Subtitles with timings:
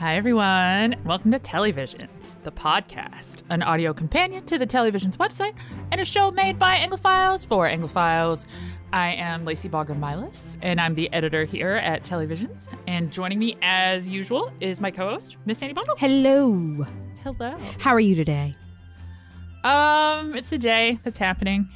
[0.00, 0.96] Hi, everyone.
[1.04, 5.52] Welcome to Telly Visions, the podcast, an audio companion to the Telly Visions website
[5.92, 8.46] and a show made by Anglophiles for Anglophiles.
[8.94, 12.66] I am Lacy Baugher Milas, and I'm the editor here at Telly Visions.
[12.86, 15.96] And joining me, as usual, is my co host, Miss Annie Bundle.
[15.98, 16.86] Hello.
[17.22, 17.58] Hello.
[17.78, 18.54] How are you today?
[19.64, 21.68] Um, it's a day that's happening.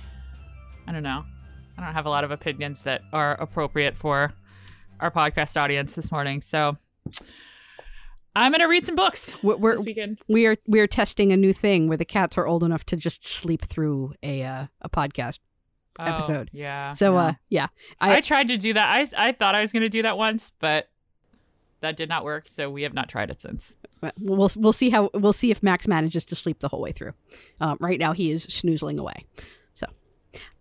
[0.86, 1.26] I don't know.
[1.76, 4.32] I don't have a lot of opinions that are appropriate for
[4.98, 6.40] our podcast audience this morning.
[6.40, 6.78] So
[8.36, 10.18] I'm going to read some books We're, we're this weekend.
[10.28, 12.96] we are we are testing a new thing where the cats are old enough to
[12.96, 15.38] just sleep through a uh, a podcast.
[15.96, 16.50] Oh, episode.
[16.52, 16.90] yeah.
[16.90, 17.18] So no.
[17.18, 17.68] uh yeah,
[18.00, 18.88] I, I, tried to do that.
[18.88, 20.88] I I thought I was going to do that once, but
[21.80, 22.48] that did not work.
[22.48, 23.76] So we have not tried it since.
[24.18, 27.12] we'll we'll see how we'll see if Max manages to sleep the whole way through.
[27.60, 29.26] Um, right now he is snoozling away.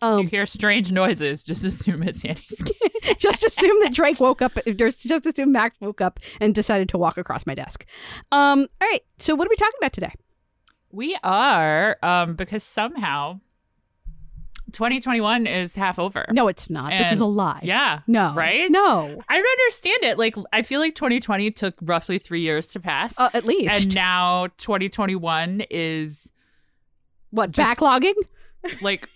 [0.01, 2.61] So you um, hear strange noises, just assume it's Annie's.
[3.17, 4.57] just assume that Drake woke up.
[4.75, 7.85] Just just assume Max woke up and decided to walk across my desk.
[8.31, 9.01] Um, all right.
[9.19, 10.13] So what are we talking about today?
[10.93, 13.39] we are, um, because somehow
[14.71, 16.25] 2021 is half over.
[16.31, 16.91] No, it's not.
[16.91, 17.61] this is a lie.
[17.63, 17.99] Yeah.
[18.07, 18.33] No.
[18.33, 18.69] Right?
[18.69, 19.21] No.
[19.27, 20.17] I don't understand it.
[20.17, 23.17] Like, I feel like 2020 took roughly three years to pass.
[23.17, 26.31] Uh, at least and now 2021 is
[27.31, 28.13] what just- backlogging?
[28.81, 29.09] like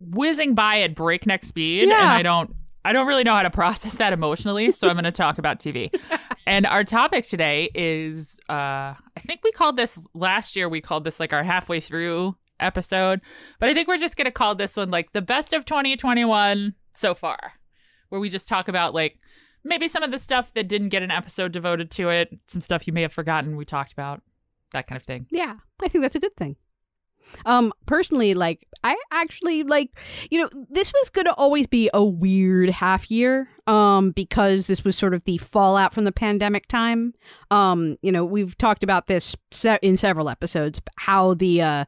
[0.00, 3.96] whizzing by at breakneck speed and i don't i don't really know how to process
[3.96, 5.94] that emotionally so i'm going to talk about tv
[6.46, 11.04] and our topic today is uh i think we called this last year we called
[11.04, 13.20] this like our halfway through episode
[13.58, 16.74] but i think we're just going to call this one like the best of 2021
[16.94, 17.38] so far
[18.08, 19.18] where we just talk about like
[19.64, 22.86] maybe some of the stuff that didn't get an episode devoted to it some stuff
[22.86, 24.22] you may have forgotten we talked about
[24.72, 25.26] that kind of thing.
[25.30, 26.56] Yeah, I think that's a good thing.
[27.46, 29.90] Um, personally, like I actually like,
[30.30, 34.84] you know, this was going to always be a weird half year, um, because this
[34.84, 37.14] was sort of the fallout from the pandemic time.
[37.50, 41.84] Um, you know, we've talked about this se- in several episodes how the uh,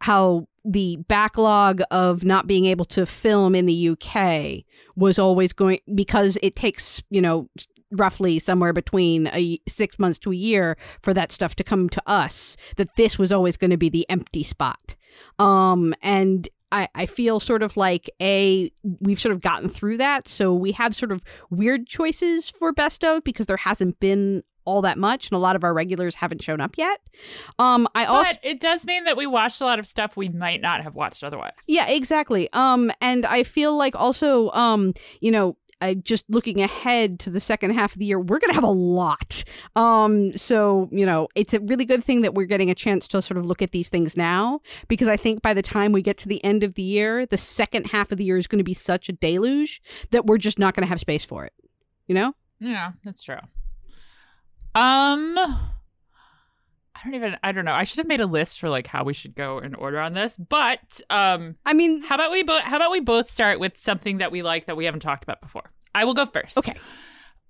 [0.00, 4.64] how the backlog of not being able to film in the UK
[4.96, 7.48] was always going because it takes you know
[7.90, 12.02] roughly somewhere between a six months to a year for that stuff to come to
[12.06, 14.94] us that this was always going to be the empty spot.
[15.38, 20.28] Um and I, I feel sort of like a we've sort of gotten through that
[20.28, 24.82] so we have sort of weird choices for best of because there hasn't been all
[24.82, 27.00] that much and a lot of our regulars haven't shown up yet.
[27.58, 30.28] Um i also but it does mean that we watched a lot of stuff we
[30.28, 31.56] might not have watched otherwise.
[31.66, 32.50] Yeah, exactly.
[32.52, 37.40] Um, and I feel like also, um, you know, I just looking ahead to the
[37.40, 39.44] second half of the year, we're gonna have a lot.
[39.76, 43.22] Um, so you know, it's a really good thing that we're getting a chance to
[43.22, 46.18] sort of look at these things now, because I think by the time we get
[46.18, 48.64] to the end of the year, the second half of the year is going to
[48.64, 49.80] be such a deluge
[50.10, 51.52] that we're just not going to have space for it.
[52.06, 52.34] You know?
[52.60, 53.38] Yeah, that's true.
[54.74, 55.38] Um
[56.98, 57.72] I don't even I don't know.
[57.74, 60.14] I should have made a list for like how we should go in order on
[60.14, 60.36] this.
[60.36, 64.18] But um I mean, how about we both how about we both start with something
[64.18, 65.70] that we like that we haven't talked about before.
[65.94, 66.58] I will go first.
[66.58, 66.74] Okay.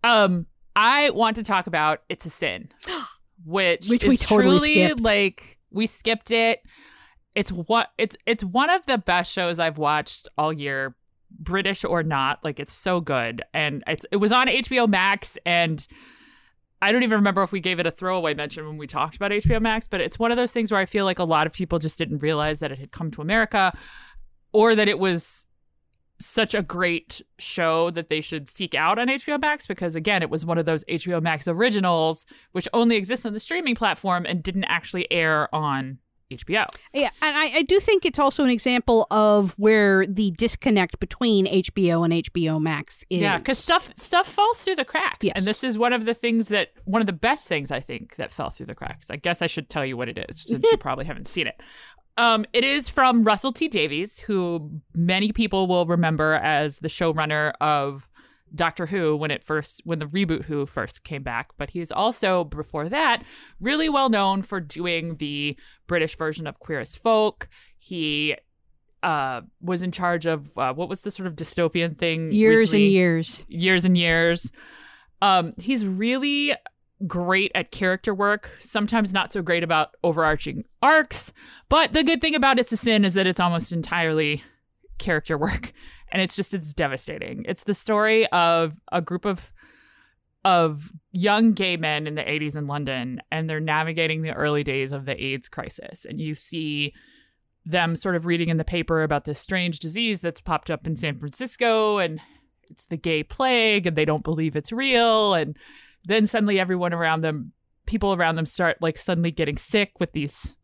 [0.05, 2.69] Um I want to talk about It's a Sin.
[3.45, 5.01] Which Which we totally truly skipped.
[5.01, 6.61] like we skipped it.
[7.35, 10.97] It's what it's it's one of the best shows I've watched all year
[11.31, 13.43] British or not, like it's so good.
[13.55, 15.87] And it's it was on HBO Max and
[16.81, 19.33] I don't even remember if we gave it a throwaway mention when we talked about
[19.33, 21.53] HBO Max, but it's one of those things where I feel like a lot of
[21.53, 23.77] people just didn't realize that it had come to America
[24.53, 25.47] or that it was
[26.21, 30.31] such a great show that they should seek out on HBO Max because again, it
[30.31, 34.43] was one of those HBO Max originals which only exists on the streaming platform and
[34.43, 35.99] didn't actually air on
[36.31, 36.67] HBO.
[36.93, 41.47] Yeah, and I, I do think it's also an example of where the disconnect between
[41.47, 43.23] HBO and HBO Max is.
[43.23, 45.33] Yeah, because stuff stuff falls through the cracks, Yes.
[45.37, 48.17] and this is one of the things that one of the best things I think
[48.17, 49.11] that fell through the cracks.
[49.11, 51.61] I guess I should tell you what it is since you probably haven't seen it.
[52.17, 57.53] Um, it is from Russell T Davies, who many people will remember as the showrunner
[57.61, 58.08] of
[58.55, 62.45] Doctor Who when it first when the reboot Who first came back, but he's also
[62.45, 63.23] before that
[63.61, 65.57] really well known for doing the
[65.87, 67.49] British version of Queer as Folk.
[67.79, 68.37] He
[69.03, 72.85] uh was in charge of uh, what was the sort of dystopian thing years recently?
[72.87, 73.45] and years.
[73.49, 74.53] years and years.
[75.21, 76.55] Um, he's really
[77.07, 81.33] great at character work, sometimes not so great about overarching arcs.
[81.69, 84.43] But the good thing about It's a Sin is that it's almost entirely
[84.99, 85.73] character work.
[86.11, 87.45] And it's just it's devastating.
[87.47, 89.53] It's the story of a group of
[90.45, 94.93] of young gay men in the 80s in London and they're navigating the early days
[94.93, 96.95] of the AIDS crisis and you see
[97.67, 100.97] them sort of reading in the paper about this strange disease that's popped up in
[100.97, 102.21] San Francisco and
[102.71, 105.57] it's the gay plague and they don't believe it's real and
[106.07, 107.53] then suddenly everyone around them
[107.87, 110.55] people around them start like suddenly getting sick with these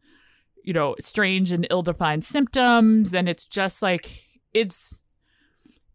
[0.62, 5.00] you know strange and ill-defined symptoms and it's just like it's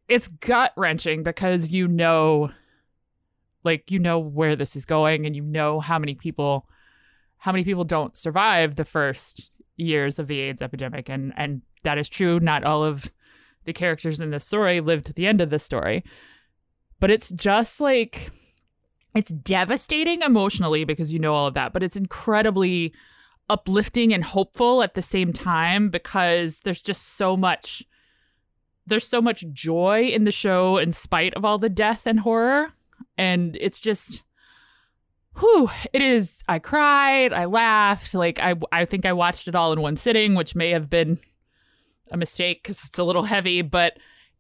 [0.10, 2.52] it's gut wrenching because you know
[3.64, 6.68] like you know where this is going and you know how many people
[7.38, 11.10] how many people don't survive the first years of the AIDS epidemic.
[11.10, 12.40] And and that is true.
[12.40, 13.12] Not all of
[13.66, 16.04] the characters in this story live to the end of the story.
[17.00, 18.32] But it's just like
[19.16, 22.94] it's devastating emotionally because you know all of that but it's incredibly
[23.50, 27.84] uplifting and hopeful at the same time because there's just so much
[28.90, 32.74] there's so much joy in the show in spite of all the death and horror.
[33.18, 34.24] And it's just
[35.38, 39.72] whew it is i cried i laughed like i i think i watched it all
[39.72, 41.20] in one sitting which may have been
[42.12, 43.98] a mistake cuz it's a little heavy but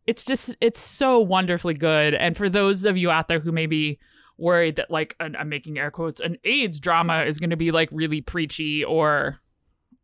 [0.09, 2.15] it's just it's so wonderfully good.
[2.15, 3.99] And for those of you out there who maybe
[4.39, 7.69] worried that like an, I'm making air quotes an AIDS drama is going to be
[7.69, 9.39] like really preachy or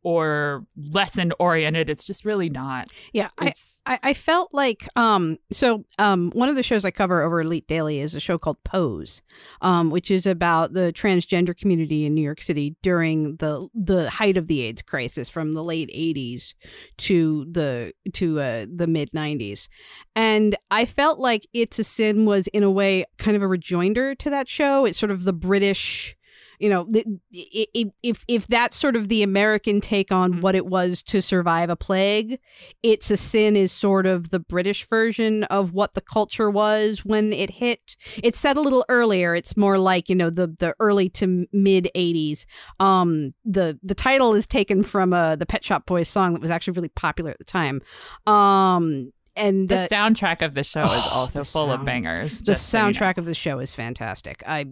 [0.06, 1.90] or lesson oriented.
[1.90, 2.90] It's just really not.
[3.12, 6.92] Yeah, I, It's I, I felt like um so um one of the shows I
[6.92, 9.24] cover over Elite Daily is a show called Pose,
[9.62, 14.38] um which is about the transgender community in New York City during the the height
[14.38, 16.54] of the AIDS crisis from the late 80s
[16.98, 19.68] to the to uh, the mid 90s.
[20.16, 24.14] And I felt like It's a Sin was in a way kind of a rejoinder
[24.14, 24.86] to that show.
[24.86, 26.16] It's sort of the British
[26.60, 27.06] you know the,
[27.36, 31.22] i- i- if if that's sort of the american take on what it was to
[31.22, 32.40] survive a plague
[32.84, 37.34] it's a sin is sort of the british version of what the culture was when
[37.34, 37.96] it hit.
[38.24, 39.36] It's set a little earlier.
[39.36, 42.46] It's more like you know the the early to mid 80s
[42.80, 46.52] um the the title is taken from uh the pet shop boys song that was
[46.52, 47.82] actually really popular at the time.
[48.28, 52.40] Um and the uh, soundtrack of the show is oh, also the full of bangers.
[52.40, 52.90] the just so you know.
[52.92, 54.44] soundtrack of the show is fantastic.
[54.48, 54.68] I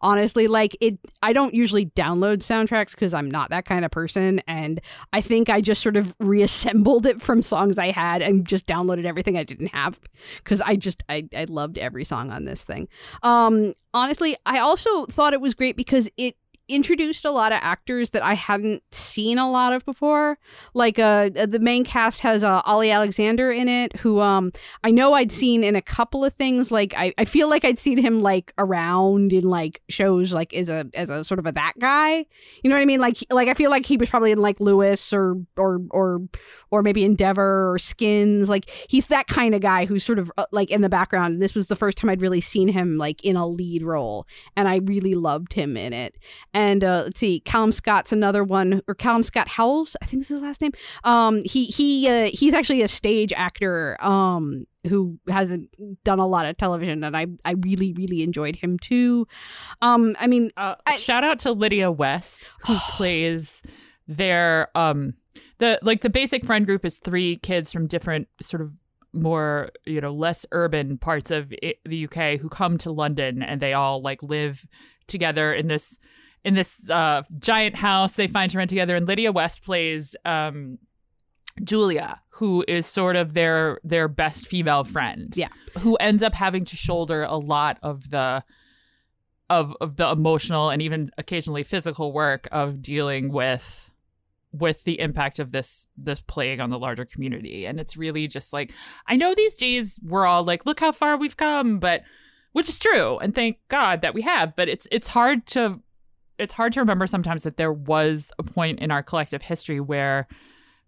[0.00, 0.98] honestly like it.
[1.22, 4.80] I don't usually download soundtracks because I'm not that kind of person, and
[5.12, 9.04] I think I just sort of reassembled it from songs I had and just downloaded
[9.04, 10.00] everything I didn't have
[10.38, 12.88] because I just I I loved every song on this thing.
[13.22, 16.36] Um, honestly, I also thought it was great because it
[16.68, 20.38] introduced a lot of actors that I hadn't seen a lot of before.
[20.74, 24.52] Like uh the main cast has uh, Ollie Alexander in it who um
[24.84, 27.78] I know I'd seen in a couple of things like I, I feel like I'd
[27.78, 31.52] seen him like around in like shows like as a as a sort of a
[31.52, 32.26] that guy.
[32.62, 33.00] You know what I mean?
[33.00, 36.20] Like like I feel like he was probably in like Lewis or or or
[36.70, 38.48] or maybe Endeavour or Skins.
[38.48, 41.40] Like he's that kind of guy who's sort of uh, like in the background.
[41.40, 44.26] This was the first time I'd really seen him like in a lead role,
[44.56, 46.16] and I really loved him in it.
[46.82, 50.36] Uh, let's see, Callum Scott's another one, or Callum Scott Howells, I think this is
[50.36, 50.72] his last name.
[51.04, 53.96] Um, he he uh, he's actually a stage actor.
[54.04, 55.68] Um, who hasn't
[56.04, 59.26] done a lot of television, and I I really really enjoyed him too.
[59.82, 63.60] Um, I mean, Uh, I- shout out to Lydia West who plays
[64.06, 65.14] their um
[65.58, 68.72] the like the basic friend group is three kids from different sort of
[69.12, 73.60] more you know less urban parts of i the UK who come to London and
[73.60, 74.64] they all like live
[75.06, 75.98] together in this
[76.48, 80.78] in this uh giant house they find to rent together and Lydia West plays um
[81.62, 85.48] Julia who is sort of their their best female friend Yeah.
[85.78, 88.44] who ends up having to shoulder a lot of the
[89.50, 93.90] of of the emotional and even occasionally physical work of dealing with
[94.52, 98.52] with the impact of this this plague on the larger community and it's really just
[98.52, 98.72] like
[99.06, 102.02] i know these days we're all like look how far we've come but
[102.52, 105.80] which is true and thank god that we have but it's it's hard to
[106.38, 110.26] it's hard to remember sometimes that there was a point in our collective history where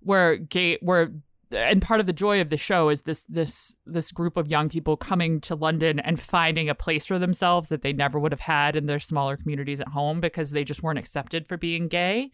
[0.01, 1.11] where gay where
[1.53, 4.69] and part of the joy of the show is this this this group of young
[4.69, 8.41] people coming to London and finding a place for themselves that they never would have
[8.41, 12.31] had in their smaller communities at home because they just weren't accepted for being gay.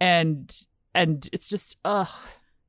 [0.00, 0.54] And
[0.94, 2.08] and it's just ugh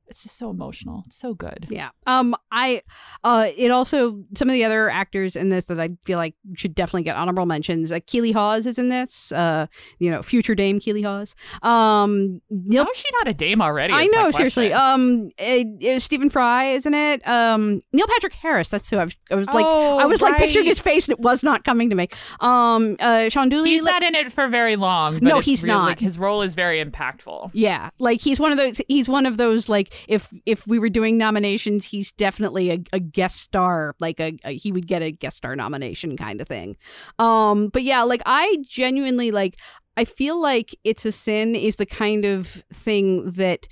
[0.08, 1.90] it's just so emotional it's so good Yeah.
[2.06, 2.82] Um I
[3.24, 6.74] uh it also some of the other actors in this that I feel like should
[6.74, 7.92] definitely get honorable mentions.
[7.92, 9.30] Uh, Keeley Hawes is in this.
[9.32, 9.66] Uh
[9.98, 11.34] you know, future dame Keeley Hawes.
[11.62, 14.72] Um Neil how is she not a dame already I know, seriously.
[14.72, 17.26] Um uh, uh, Stephen Fry, isn't it?
[17.28, 20.38] Um Neil Patrick Harris, that's who I was I was like Oh, I was like
[20.38, 22.08] picturing his face and it was not coming to me.
[22.40, 25.74] Um uh Shaun Dooley he's not in it for very long but No, he's really-
[25.74, 25.84] not.
[25.86, 28.80] like, his role is very impactful Yeah, like he's one of those.
[28.88, 29.68] He's one of those.
[29.68, 33.94] Like if if we were doing nominations, he's definitely a, a guest star.
[33.98, 36.76] Like a, a he would get a guest star nomination kind of thing.
[37.18, 39.58] Um, but yeah, like I genuinely like.
[39.96, 43.66] I feel like it's a sin is the kind of thing that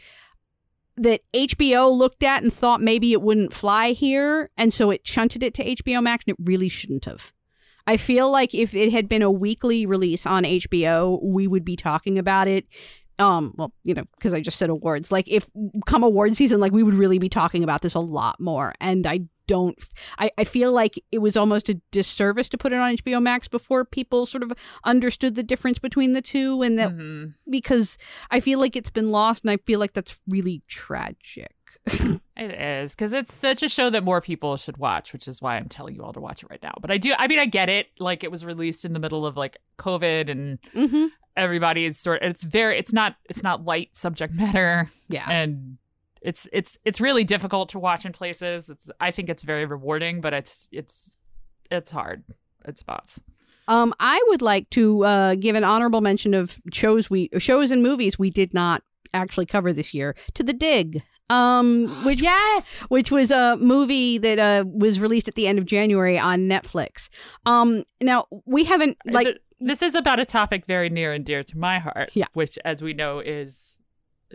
[0.96, 5.42] that HBO looked at and thought maybe it wouldn't fly here, and so it shunted
[5.42, 7.32] it to HBO Max, and it really shouldn't have.
[7.86, 11.76] I feel like if it had been a weekly release on HBO, we would be
[11.76, 12.66] talking about it.
[13.18, 15.10] Um, well, you know, because I just said awards.
[15.10, 15.48] Like, if
[15.86, 18.74] come award season, like we would really be talking about this a lot more.
[18.80, 19.78] And I don't
[20.18, 23.46] I, I feel like it was almost a disservice to put it on HBO Max
[23.46, 27.34] before people sort of understood the difference between the two and that Mhm.
[27.48, 27.96] because
[28.30, 31.54] I feel like it's been lost and I feel like that's really tragic.
[32.38, 35.56] It is because it's such a show that more people should watch, which is why
[35.56, 36.74] I'm telling you all to watch it right now.
[36.82, 37.86] But I do, I mean, I get it.
[37.98, 41.06] Like it was released in the middle of like COVID, and mm-hmm.
[41.36, 42.22] Everybody's sort.
[42.22, 45.26] It's very, it's not, it's not light subject matter, Yeah.
[45.28, 45.78] and
[46.22, 48.68] it's it's it's really difficult to watch in places.
[48.68, 51.14] It's I think it's very rewarding, but it's it's
[51.70, 52.24] it's hard
[52.64, 53.20] at spots.
[53.68, 57.82] Um, I would like to uh, give an honorable mention of shows we shows and
[57.82, 58.82] movies we did not
[59.14, 64.38] actually cover this year to the dig um which yes which was a movie that
[64.38, 67.08] uh was released at the end of january on netflix
[67.46, 71.58] um now we haven't like this is about a topic very near and dear to
[71.58, 72.26] my heart Yeah.
[72.34, 73.75] which as we know is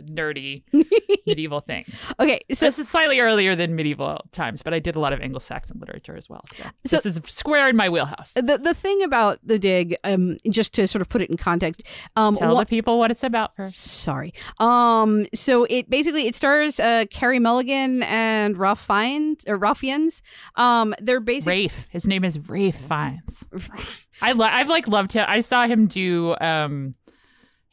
[0.00, 0.62] nerdy
[1.26, 5.00] medieval things okay so this is slightly earlier than medieval times but i did a
[5.00, 8.58] lot of anglo-saxon literature as well so, So- this is square in my wheelhouse the
[8.62, 11.82] the thing about the dig um just to sort of put it in context
[12.16, 14.32] um tell the people what it's about first Sorry.
[14.58, 15.26] Um.
[15.34, 20.22] So it basically it stars uh Carey Mulligan and Ralph Fiennes or Ralph Fiennes.
[20.56, 20.94] Um.
[21.00, 23.44] They're basically rafe his name is rafe fines
[24.20, 26.94] i lo- i've like loved him i saw him do um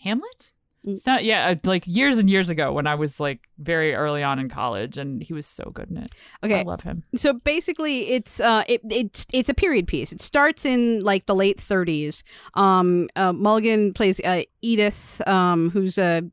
[0.04, 0.54] hamlet.
[0.98, 4.50] So, yeah, like years and years ago when I was like very early on in
[4.50, 6.08] college, and he was so good in it.
[6.44, 7.04] Okay, I love him.
[7.16, 10.12] So basically, it's uh it it's it's a period piece.
[10.12, 12.24] It starts in like the late 30s.
[12.54, 13.10] Um.
[13.16, 15.22] Uh, Mulligan plays uh, Edith.
[15.28, 15.70] Um.
[15.72, 16.24] Who's a,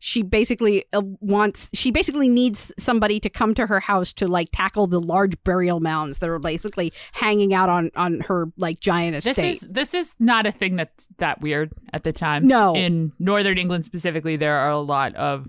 [0.00, 4.48] she basically uh, wants she basically needs somebody to come to her house to like
[4.52, 9.16] tackle the large burial mounds that are basically hanging out on on her like giant
[9.16, 9.36] estate.
[9.36, 12.46] This is this is not a thing that's that weird at the time.
[12.46, 12.74] No.
[12.74, 15.46] in northern England specifically, there are a lot of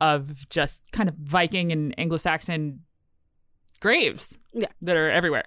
[0.00, 2.80] of just kind of Viking and Anglo-Saxon
[3.80, 4.68] graves Yeah.
[4.82, 5.44] that are everywhere.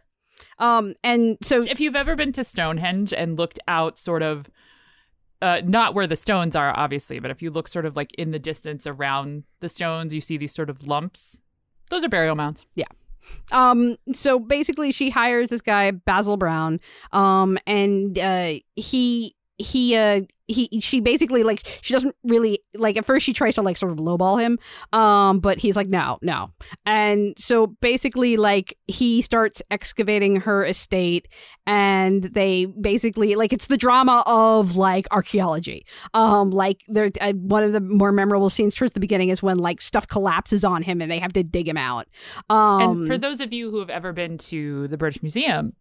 [0.59, 0.93] um.
[1.03, 4.49] And so If you've ever been to Stonehenge and looked out, sort of.
[5.41, 8.29] Uh, not where the stones are, obviously, but if you look sort of like in
[8.29, 11.39] the distance around the stones, you see these sort of lumps.
[11.89, 12.65] Those are burial mounds.
[12.75, 12.85] Yeah.
[13.51, 16.79] Um, so basically she hires this guy, Basil Brown,
[17.11, 20.21] um, and uh he he uh
[20.51, 23.91] he she basically like she doesn't really like at first she tries to like sort
[23.91, 24.57] of lowball him
[24.93, 26.51] um but he's like no no.
[26.85, 31.27] And so basically like he starts excavating her estate
[31.65, 35.85] and they basically like it's the drama of like archaeology.
[36.13, 39.57] Um like there uh, one of the more memorable scenes towards the beginning is when
[39.57, 42.07] like stuff collapses on him and they have to dig him out.
[42.49, 45.73] Um and for those of you who have ever been to the British Museum,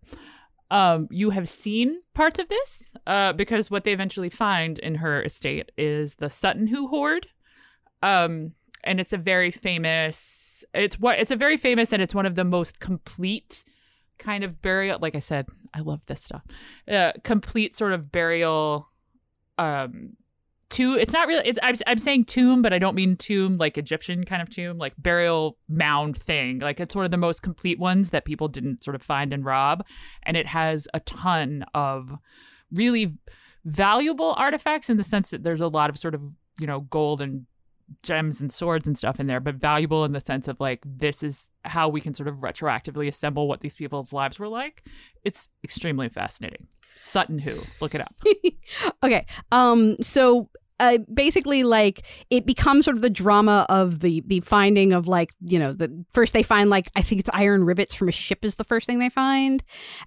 [0.71, 5.23] um, you have seen parts of this uh, because what they eventually find in her
[5.23, 7.27] estate is the Sutton Hoo hoard,
[8.03, 8.53] um,
[8.85, 10.65] and it's a very famous.
[10.73, 13.65] It's what it's a very famous and it's one of the most complete
[14.19, 14.99] kind of burial.
[15.01, 16.43] Like I said, I love this stuff.
[16.87, 18.89] Uh, complete sort of burial.
[19.59, 20.17] Um,
[20.71, 20.99] tomb.
[20.99, 21.47] It's not really.
[21.47, 24.79] It's I'm, I'm saying tomb, but I don't mean tomb like Egyptian kind of tomb,
[24.79, 26.61] like burial mound thing.
[26.61, 29.45] Like it's one of the most complete ones that people didn't sort of find and
[29.45, 29.85] rob,
[30.23, 32.17] and it has a ton of
[32.73, 33.15] really
[33.65, 36.23] valuable artifacts in the sense that there's a lot of sort of
[36.59, 37.47] you know gold and
[38.03, 41.23] gems and swords and stuff in there, but valuable in the sense of like this
[41.23, 44.85] is how we can sort of retroactively assemble what these people's lives were like.
[45.25, 46.67] It's extremely fascinating.
[46.97, 48.15] Sutton Hoo, look it up.
[49.03, 49.27] okay.
[49.51, 49.97] Um.
[50.03, 50.49] So.
[50.81, 55.33] Uh, basically, like it becomes sort of the drama of the the finding of like
[55.41, 58.45] you know the first they find like I think it's iron rivets from a ship
[58.45, 59.63] is the first thing they find,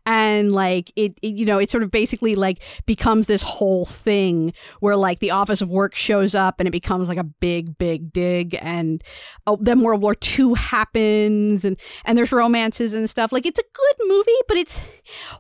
[0.06, 4.51] and like it, it you know it sort of basically like becomes this whole thing
[4.80, 8.12] where like the Office of Work shows up and it becomes like a big big
[8.12, 8.58] dig.
[8.60, 9.03] And
[9.46, 13.32] oh, then World War II happens and and there's romances and stuff.
[13.32, 14.82] Like it's a good movie but it's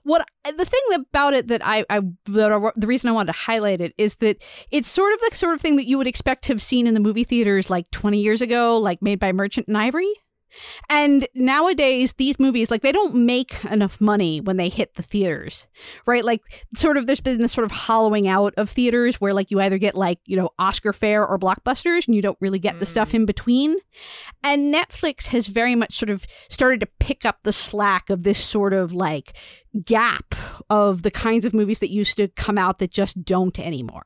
[0.03, 3.39] what the thing about it that I, I that I, the reason I wanted to
[3.39, 4.37] highlight it is that
[4.71, 6.93] it's sort of the sort of thing that you would expect to have seen in
[6.93, 10.13] the movie theaters like 20 years ago, like made by Merchant and Ivory.
[10.89, 15.67] And nowadays, these movies, like, they don't make enough money when they hit the theaters,
[16.05, 16.23] right?
[16.23, 19.59] Like, sort of, there's been this sort of hollowing out of theaters where, like, you
[19.59, 22.85] either get, like, you know, Oscar fare or blockbusters and you don't really get the
[22.85, 23.15] stuff mm.
[23.15, 23.77] in between.
[24.43, 28.43] And Netflix has very much sort of started to pick up the slack of this
[28.43, 29.33] sort of, like,
[29.85, 30.35] gap
[30.69, 34.05] of the kinds of movies that used to come out that just don't anymore.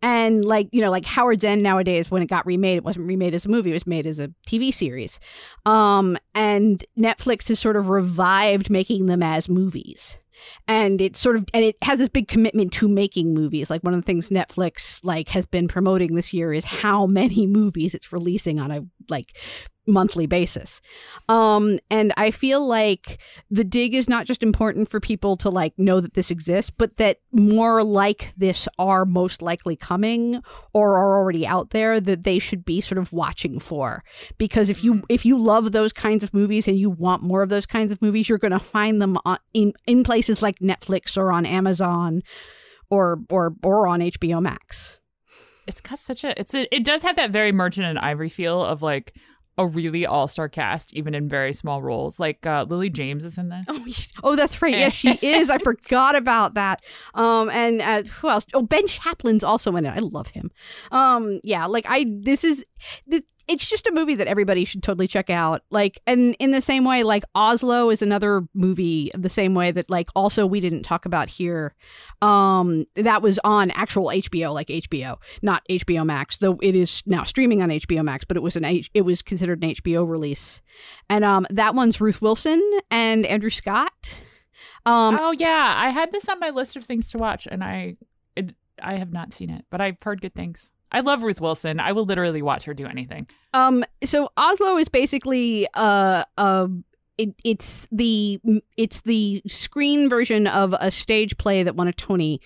[0.00, 3.34] And like, you know, like Howard's End nowadays when it got remade, it wasn't remade
[3.34, 5.20] as a movie, it was made as a TV series.
[5.66, 10.18] Um and Netflix has sort of revived making them as movies
[10.66, 13.94] and it sort of and it has this big commitment to making movies like one
[13.94, 18.12] of the things netflix like has been promoting this year is how many movies it's
[18.12, 19.36] releasing on a like
[19.86, 20.80] monthly basis.
[21.28, 23.18] Um, and I feel like
[23.50, 26.96] the dig is not just important for people to like know that this exists, but
[26.98, 32.38] that more like this are most likely coming or are already out there that they
[32.38, 34.04] should be sort of watching for.
[34.38, 35.04] Because if you mm-hmm.
[35.08, 38.00] if you love those kinds of movies and you want more of those kinds of
[38.00, 42.22] movies, you're going to find them on, in in places like Netflix or on Amazon
[42.90, 44.98] or or or on HBO Max
[45.66, 48.64] it's got such a it's a, it does have that very merchant and ivory feel
[48.64, 49.14] of like
[49.62, 52.20] a really all-star cast even in very small roles.
[52.20, 53.64] Like uh, lily james is in this.
[53.68, 53.86] Oh,
[54.24, 54.72] oh that's right.
[54.72, 55.50] Yes she is.
[55.50, 56.82] I forgot about that.
[57.14, 58.46] Um and uh, who else?
[58.54, 59.90] Oh ben chaplin's also in it.
[59.90, 60.50] I love him.
[60.90, 62.64] Um yeah like i this is
[63.06, 65.62] the, it's just a movie that everybody should totally check out.
[65.70, 69.90] Like, and in the same way, like Oslo is another movie the same way that
[69.90, 71.74] like also we didn't talk about here.
[72.20, 77.24] Um, that was on actual HBO, like HBO, not HBO Max, though it is now
[77.24, 80.62] streaming on HBO Max, but it was an H- it was considered an HBO release,
[81.08, 84.22] and um, that one's Ruth Wilson and Andrew Scott.
[84.86, 87.96] Um, oh yeah, I had this on my list of things to watch, and I
[88.36, 90.72] it, I have not seen it, but I've heard good things.
[90.92, 91.80] I love Ruth Wilson.
[91.80, 93.26] I will literally watch her do anything.
[93.54, 96.68] Um, so Oslo is basically uh, uh
[97.18, 98.40] it, it's the
[98.76, 102.40] it's the screen version of a stage play that won a Tony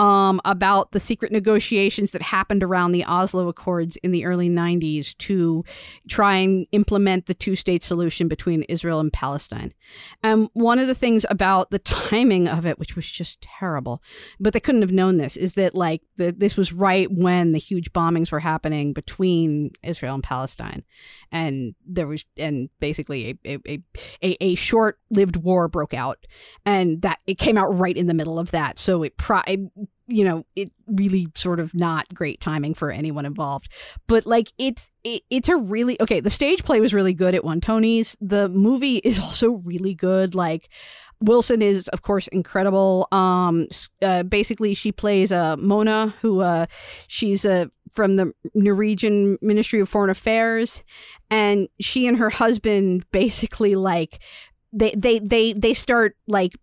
[0.00, 5.14] um, about the secret negotiations that happened around the Oslo Accords in the early 90s
[5.18, 5.62] to
[6.08, 9.74] try and implement the two state solution between Israel and Palestine.
[10.22, 11.78] And one of the things about the
[12.08, 14.02] timing of it, which was just terrible,
[14.40, 17.58] but they couldn't have known this, is that like the, this was right when the
[17.58, 20.82] huge bombings were happening between Israel and Palestine.
[21.30, 23.82] And there was, and basically a, a,
[24.22, 26.26] a, a short lived war broke out.
[26.64, 28.78] And that it came out right in the middle of that.
[28.78, 29.60] So it, pro- it
[30.10, 33.68] you know it really sort of not great timing for anyone involved.
[34.06, 37.44] But like it's it, it's a really okay the stage play was really good at
[37.44, 38.16] one tony's.
[38.20, 40.34] The movie is also really good.
[40.34, 40.68] Like
[41.20, 43.06] wilson is of course incredible.
[43.12, 43.68] Um
[44.02, 46.66] uh, basically she plays uh mona who uh
[47.06, 50.82] she's uh from the norwegian ministry of foreign affairs.
[51.30, 54.20] And she and her husband basically like
[54.72, 56.56] they they they they start like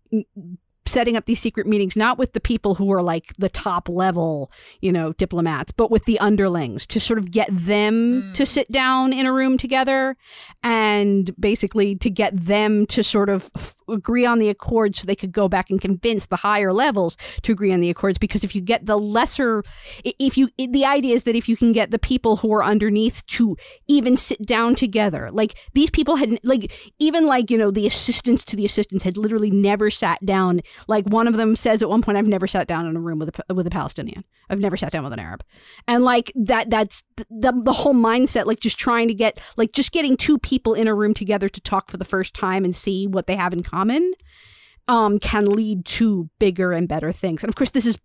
[0.88, 4.50] setting up these secret meetings not with the people who are like the top level
[4.80, 8.34] you know diplomats but with the underlings to sort of get them mm.
[8.34, 10.16] to sit down in a room together
[10.62, 13.50] and basically to get them to sort of
[13.88, 17.52] agree on the accords so they could go back and convince the higher levels to
[17.52, 19.62] agree on the accords because if you get the lesser
[20.04, 23.24] if you the idea is that if you can get the people who are underneath
[23.26, 27.86] to even sit down together like these people had like even like you know the
[27.86, 31.88] assistants to the assistants had literally never sat down like one of them says at
[31.88, 34.24] one point, "I've never sat down in a room with a with a Palestinian.
[34.48, 35.42] I've never sat down with an Arab,"
[35.86, 38.46] and like that that's the the whole mindset.
[38.46, 41.60] Like just trying to get like just getting two people in a room together to
[41.60, 44.12] talk for the first time and see what they have in common.
[44.86, 47.42] Um, can lead to bigger and better things.
[47.42, 47.98] And of course, this is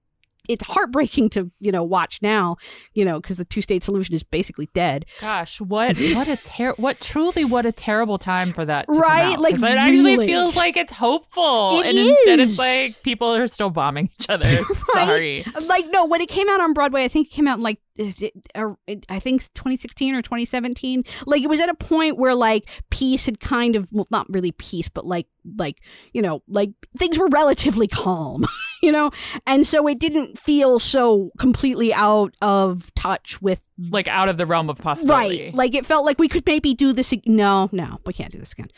[0.49, 2.57] it's heartbreaking to you know watch now
[2.93, 5.05] you know because the two state solution is basically dead.
[5.21, 9.39] Gosh what what a ter- what truly what a terrible time for that right?
[9.39, 12.09] like it actually feels like it's hopeful it and is.
[12.09, 14.61] instead it's like people are still bombing each other.
[14.95, 15.07] Right?
[15.07, 17.63] sorry like no when it came out on broadway i think it came out in
[17.63, 18.71] like is it, uh,
[19.09, 23.39] I think 2016 or 2017 like it was at a point where like peace had
[23.39, 25.27] kind of well not really peace but like
[25.57, 25.77] like
[26.11, 28.45] you know like things were relatively calm
[28.87, 29.11] you know?
[29.47, 34.45] And so it didn't feel so completely out of touch with like out of the
[34.45, 35.45] realm of possibility.
[35.45, 38.39] Right like it felt like we could maybe do this no no we can't do
[38.39, 38.69] this again.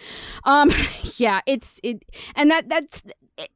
[0.43, 0.71] Um
[1.17, 2.03] yeah it's it
[2.35, 3.01] and that that's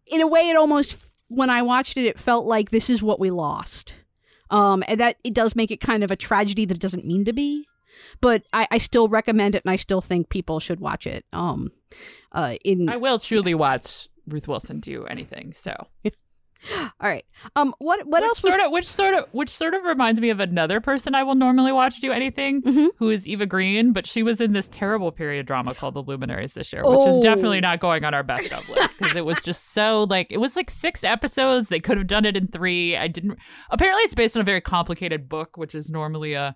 [0.07, 3.19] in a way it almost when i watched it it felt like this is what
[3.19, 3.93] we lost.
[4.49, 7.25] Um and that it does make it kind of a tragedy that it doesn't mean
[7.25, 7.67] to be
[8.21, 11.25] but I, I still recommend it and I still think people should watch it.
[11.33, 11.71] Um,
[12.31, 15.53] uh, in I will truly watch Ruth Wilson do anything.
[15.53, 15.75] So
[16.75, 17.25] All right.
[17.55, 17.73] Um.
[17.79, 18.43] What What which else?
[18.43, 18.55] Was...
[18.55, 18.71] Of.
[18.71, 19.25] Which sort of.
[19.31, 22.87] Which sort of reminds me of another person I will normally watch do anything, mm-hmm.
[22.97, 26.53] who is Eva Green, but she was in this terrible period drama called The Luminaries
[26.53, 27.15] this year, which oh.
[27.15, 30.27] is definitely not going on our best of list because it was just so like
[30.31, 31.69] it was like six episodes.
[31.69, 32.97] They could have done it in three.
[32.97, 33.37] I didn't.
[33.69, 36.55] Apparently, it's based on a very complicated book, which is normally a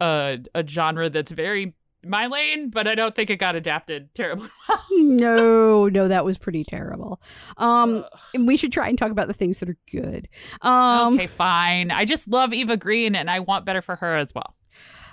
[0.00, 1.74] a, a genre that's very
[2.06, 4.82] my lane, but I don't think it got adapted terribly well.
[4.92, 7.20] no, no, that was pretty terrible.
[7.56, 8.04] Um,
[8.38, 10.28] we should try and talk about the things that are good.
[10.62, 11.90] Um, okay, fine.
[11.90, 14.54] I just love Eva Green, and I want better for her as well.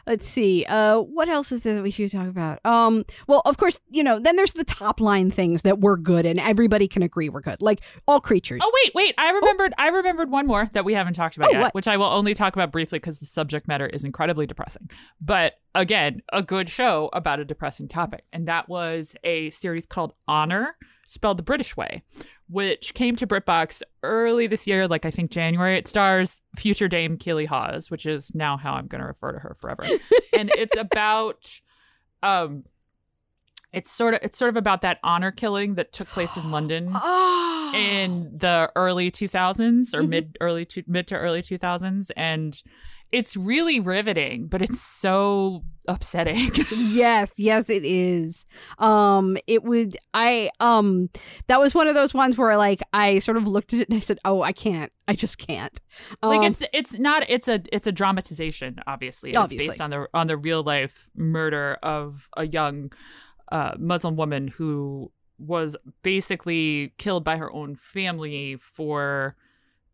[0.07, 0.65] Let's see.
[0.67, 2.59] Uh, what else is there that we should talk about?
[2.65, 6.25] Um, well, of course, you know, then there's the top line things that were good
[6.25, 8.61] and everybody can agree were good, like all creatures.
[8.63, 9.15] Oh wait, wait!
[9.17, 9.73] I remembered.
[9.77, 11.75] I remembered one more that we haven't talked about Oh, yet, what?
[11.75, 14.89] which I will only talk about briefly because the subject matter is incredibly depressing.
[15.19, 20.13] But again, a good show about a depressing topic, and that was a series called
[20.27, 20.75] Honor,
[21.11, 22.03] spelled the British way,
[22.49, 25.77] which came to BritBox early this year, like I think January.
[25.77, 29.39] It stars future Dame Keeley Hawes, which is now how I'm going to refer to
[29.39, 29.83] her forever,
[30.37, 31.59] and it's about.
[32.23, 32.63] Um,
[33.73, 36.89] it's sort of it's sort of about that honor killing that took place in London
[36.93, 37.71] Oh.
[37.75, 40.09] in the early 2000s or Mhm.
[40.09, 42.61] mid early to, mid to early 2000s and
[43.11, 48.45] it's really riveting but it's so upsetting yes, yes, it is.
[48.77, 49.97] Um, it would.
[50.13, 51.09] I um,
[51.47, 53.97] that was one of those ones where like I sort of looked at it and
[53.97, 54.91] I said, "Oh, I can't.
[55.07, 55.79] I just can't."
[56.21, 59.67] Um, like it's it's not it's a it's a dramatization obviously it's Obviously.
[59.67, 62.91] based on the on the real life murder of a young
[63.51, 69.35] uh, muslim woman who was basically killed by her own family for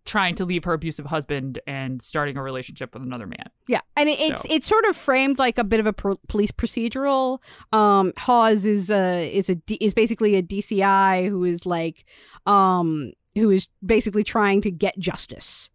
[0.08, 3.50] trying to leave her abusive husband and starting a relationship with another man.
[3.68, 6.20] Yeah, and it, it's So- it's sort of framed like a bit of a pro-
[6.28, 7.40] police procedural.
[7.72, 12.06] Um, Hawes is a is a D- is basically a DCI who is like
[12.48, 15.70] um who is basically trying to get justice,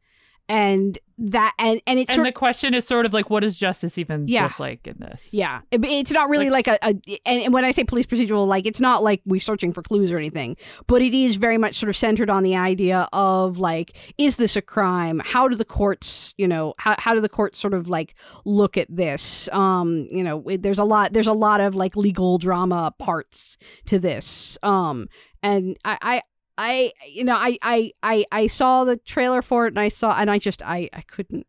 [0.53, 3.57] and that and and it's and sort the question is sort of like what does
[3.57, 4.45] justice even Yeah.
[4.45, 6.88] look like in this yeah, it- it's not really like, a, a
[7.25, 10.11] and and when I say police procedural, like it's not like we're searching for clues
[10.12, 13.97] or anything, but it is very much sort of centered on the idea of like,
[14.19, 15.23] is this a crime?
[15.25, 18.77] How do the courts, you know, how how do the courts sort of like look
[18.77, 19.49] at this?
[19.53, 23.57] Um, you know, it- there's a lot there's a lot of like legal drama parts
[23.87, 24.59] to this.
[24.62, 25.09] Um,
[25.43, 26.23] and I.
[26.59, 30.15] I you know I, I I I saw the trailer for it and I saw
[30.19, 31.47] and I just I I couldn't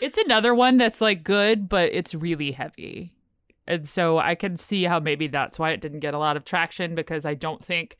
[0.00, 3.12] It's another one that's like good, but it's really heavy.
[3.66, 6.44] And so I can see how maybe that's why it didn't get a lot of
[6.44, 7.96] traction because I don't think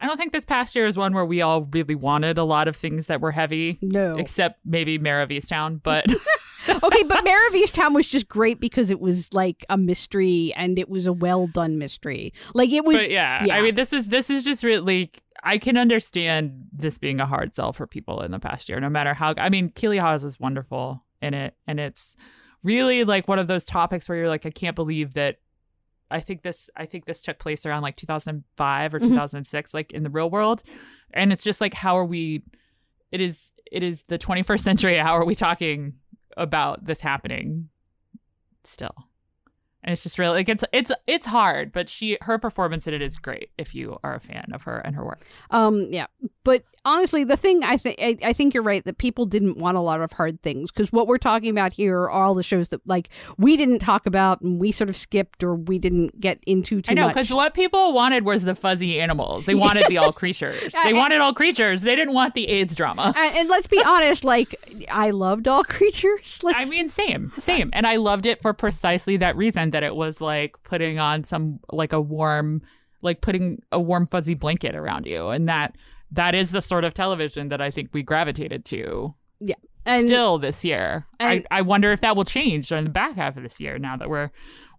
[0.00, 2.68] I don't think this past year is one where we all really wanted a lot
[2.68, 5.80] of things that were heavy, no except maybe Mare of Easttown.
[5.82, 6.06] But
[6.68, 10.78] okay, but Mare of Easttown was just great because it was like a mystery and
[10.78, 12.32] it was a well done mystery.
[12.54, 13.56] Like it was but yeah, yeah.
[13.56, 15.10] I mean this is this is just really
[15.42, 18.88] I can understand this being a hard sell for people in the past year, no
[18.88, 22.16] matter how I mean Keeley Hawes is wonderful in it and it's
[22.62, 25.36] really like one of those topics where you're like, I can't believe that
[26.10, 29.08] I think this I think this took place around like 2005 or Mhm.
[29.08, 30.62] 2006 like in the real world
[31.12, 32.42] and it's just like how are we
[33.10, 35.94] it is it is the 21st century how are we talking
[36.36, 37.68] about this happening
[38.64, 38.94] still
[39.84, 43.02] and it's just really like it's it's it's hard but she her performance in it
[43.02, 45.24] is great if you are a fan of her and her work.
[45.50, 46.06] Um yeah.
[46.42, 49.80] But honestly, the thing I think I, think you're right that people didn't want a
[49.80, 52.86] lot of hard things because what we're talking about here are all the shows that
[52.86, 56.82] like we didn't talk about and we sort of skipped or we didn't get into
[56.82, 59.44] too i know because what people wanted was the fuzzy animals.
[59.44, 60.72] They wanted the all creatures.
[60.72, 61.82] They I- wanted all creatures.
[61.82, 63.12] They didn't want the aids drama.
[63.16, 64.54] And, and let's be honest, like
[64.90, 66.40] I loved all creatures.
[66.42, 67.70] Let's, I mean, same, same.
[67.72, 71.60] And I loved it for precisely that reason that it was like putting on some,
[71.70, 72.62] like a warm,
[73.02, 75.28] like putting a warm, fuzzy blanket around you.
[75.28, 75.76] And that,
[76.12, 79.14] that is the sort of television that I think we gravitated to
[79.84, 81.06] and still this year.
[81.20, 83.96] I, I wonder if that will change in the back half of this year now
[83.96, 84.30] that we're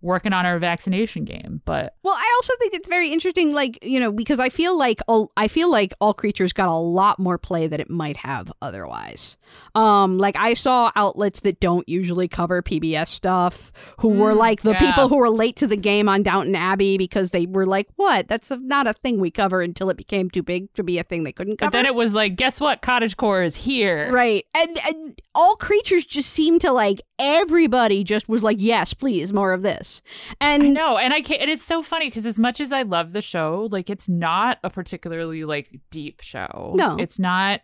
[0.05, 1.61] working on our vaccination game.
[1.65, 5.01] But Well, I also think it's very interesting, like you know, because I feel like
[5.07, 8.51] all I feel like all creatures got a lot more play that it might have
[8.61, 9.37] otherwise.
[9.73, 14.61] Um, like I saw outlets that don't usually cover PBS stuff who were Mm, like
[14.61, 14.79] the yeah.
[14.79, 18.27] people who were late to the game on Downton Abbey because they were like, "What?
[18.27, 21.23] That's not a thing we cover until it became too big to be a thing
[21.23, 22.81] they couldn't cover." but then it was like, guess what?
[22.81, 24.11] Cottage core is here.
[24.11, 24.45] Right.
[24.55, 29.53] And and all creatures just seem to like everybody just was like, "Yes, please, more
[29.53, 30.01] of this."
[30.39, 31.41] And no, and I can't.
[31.41, 34.59] And it's so funny because as much as I love the show, like it's not
[34.63, 36.73] a particularly like deep show.
[36.75, 36.97] No.
[36.97, 37.61] it's not.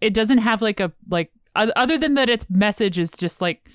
[0.00, 3.68] It doesn't have like a like other than that, its message is just like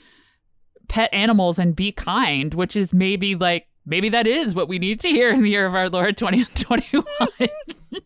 [0.87, 4.99] pet animals and be kind, which is maybe like maybe that is what we need
[5.01, 7.49] to hear in the year of our Lord twenty twenty one.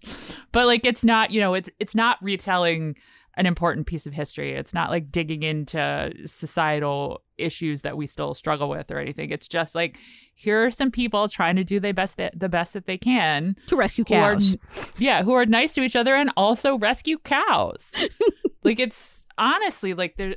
[0.52, 2.96] but like it's not, you know, it's it's not retelling
[3.36, 4.54] an important piece of history.
[4.54, 9.32] It's not like digging into societal issues that we still struggle with or anything.
[9.32, 9.98] It's just like
[10.36, 13.56] here are some people trying to do their best that, the best that they can.
[13.68, 14.58] to rescue who are- cows.
[14.98, 17.92] yeah, who are nice to each other and also rescue cows.
[18.64, 20.36] like it's honestly like there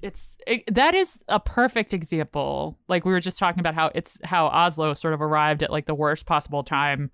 [0.00, 2.78] it's it, that is a perfect example.
[2.88, 5.86] Like we were just talking about how it's how Oslo sort of arrived at like
[5.86, 7.10] the worst possible time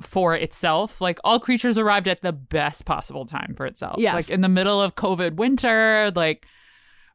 [0.00, 1.00] for itself.
[1.00, 3.96] Like all creatures arrived at the best possible time for itself.
[3.98, 4.14] Yes.
[4.14, 6.46] Like in the middle of COVID winter, like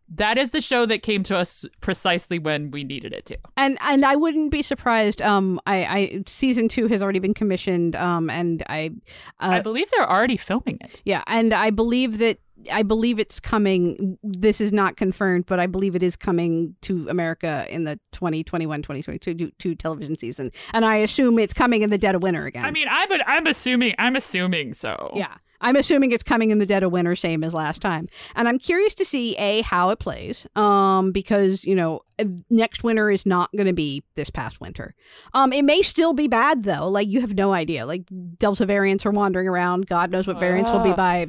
[0.10, 3.38] that is the show that came to us precisely when we needed it to.
[3.58, 5.22] And and I wouldn't be surprised.
[5.22, 7.96] Um, I, I season two has already been commissioned.
[7.96, 8.92] Um, and I,
[9.40, 11.02] uh, I believe they're already filming it.
[11.06, 12.40] yeah, and I believe that
[12.72, 14.18] I believe it's coming.
[14.24, 19.78] This is not confirmed, but I believe it is coming to America in the 2021-2022
[19.80, 20.52] television season.
[20.74, 22.66] And I assume it's coming in the dead of winter again.
[22.66, 25.12] I mean, I'm I'm assuming I'm assuming so.
[25.16, 25.36] Yeah.
[25.62, 28.08] I'm assuming it's coming in the dead of winter, same as last time.
[28.36, 32.02] And I'm curious to see a how it plays, um, because you know
[32.50, 34.94] next winter is not going to be this past winter.
[35.34, 36.88] Um, it may still be bad though.
[36.90, 37.86] Like you have no idea.
[37.86, 38.04] Like
[38.38, 39.88] Delta variants are wandering around.
[39.88, 40.96] God knows what variants will be Ah.
[40.96, 41.28] by,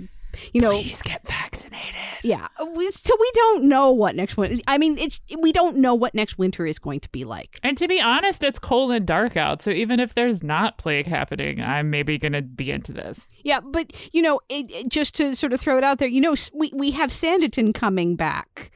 [0.52, 0.70] you know.
[0.82, 1.94] Please get vaccinated.
[2.22, 2.48] Yeah.
[2.74, 4.56] We- So we don't know what next winter.
[4.66, 7.58] I mean, it's we don't know what next winter is going to be like.
[7.62, 9.62] And to be honest, it's cold and dark out.
[9.62, 13.28] So even if there's not plague happening, I'm maybe going to be into this.
[13.44, 16.20] Yeah, but you know, it, it- just to sort of throw it out there, you
[16.20, 18.70] know, we we have Sanditon coming back,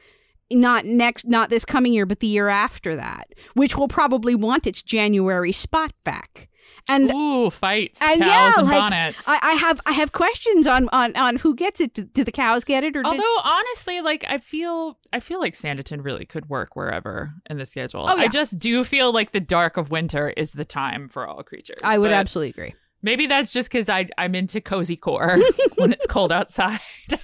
[0.51, 4.67] not next, not this coming year, but the year after that, which will probably want
[4.67, 6.49] its January spot back.
[6.89, 9.23] And Ooh, fights, and cows, yeah, and like, bonnets.
[9.27, 11.93] I, I have I have questions on on on who gets it.
[11.93, 15.39] Do, do the cows get it, or did Although honestly, like I feel, I feel
[15.39, 18.05] like Sanditon really could work wherever in the schedule.
[18.07, 18.23] Oh, yeah.
[18.23, 21.79] I just do feel like the dark of winter is the time for all creatures.
[21.83, 22.75] I would absolutely agree.
[23.03, 25.39] Maybe that's just because I I'm into cozy core
[25.75, 26.79] when it's cold outside.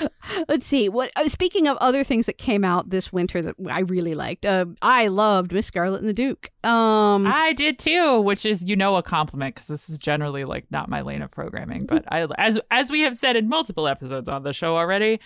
[0.48, 0.88] Let's see.
[0.88, 4.44] What uh, speaking of other things that came out this winter that I really liked,
[4.44, 6.50] uh, I loved Miss Scarlet and the Duke.
[6.64, 10.66] Um, I did too, which is you know a compliment because this is generally like
[10.70, 11.86] not my lane of programming.
[11.86, 15.20] But I as as we have said in multiple episodes on the show already,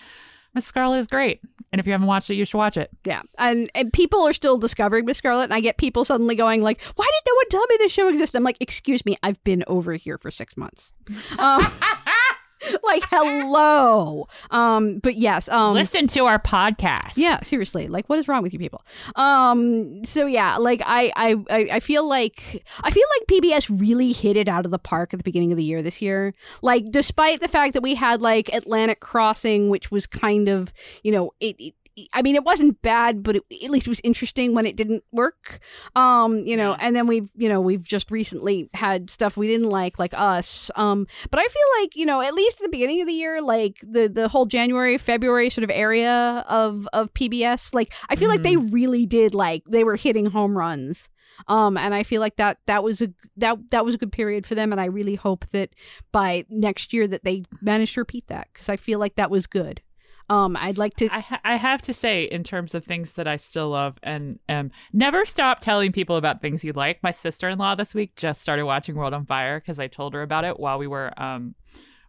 [0.53, 2.89] Miss Scarlet is great, and if you haven't watched it, you should watch it.
[3.05, 6.61] Yeah, and and people are still discovering Miss Scarlet, and I get people suddenly going
[6.61, 9.41] like, "Why did no one tell me this show existed?" I'm like, "Excuse me, I've
[9.45, 10.93] been over here for six months."
[11.39, 11.65] Um,
[12.83, 14.27] like, hello.
[14.49, 17.13] Um, but yes, um, Listen to our podcast.
[17.15, 18.83] yeah, seriously, like, what is wrong with you people?
[19.15, 24.37] Um, so yeah, like, I, I, I feel like I feel like PBS really hit
[24.37, 26.33] it out of the park at the beginning of the year this year.
[26.61, 31.11] Like, despite the fact that we had like Atlantic Crossing, which was kind of, you
[31.11, 31.55] know, it.
[31.59, 31.73] it
[32.13, 35.03] I mean, it wasn't bad, but it, at least it was interesting when it didn't
[35.11, 35.59] work.
[35.95, 39.69] Um, you know, and then we've, you know, we've just recently had stuff we didn't
[39.69, 40.71] like, like us.
[40.75, 43.41] Um, but I feel like, you know, at least at the beginning of the year,
[43.41, 48.29] like the the whole January, February sort of area of of PBS, like I feel
[48.29, 51.09] like they really did like they were hitting home runs.
[51.47, 54.45] Um, and I feel like that that was a that that was a good period
[54.45, 55.69] for them, and I really hope that
[56.11, 59.47] by next year that they manage to repeat that because I feel like that was
[59.47, 59.81] good.
[60.29, 61.09] Um, I'd like to.
[61.11, 64.39] I, ha- I have to say, in terms of things that I still love, and
[64.47, 67.01] um, never stop telling people about things you like.
[67.03, 70.13] My sister in law this week just started watching World on Fire because I told
[70.13, 71.55] her about it while we were um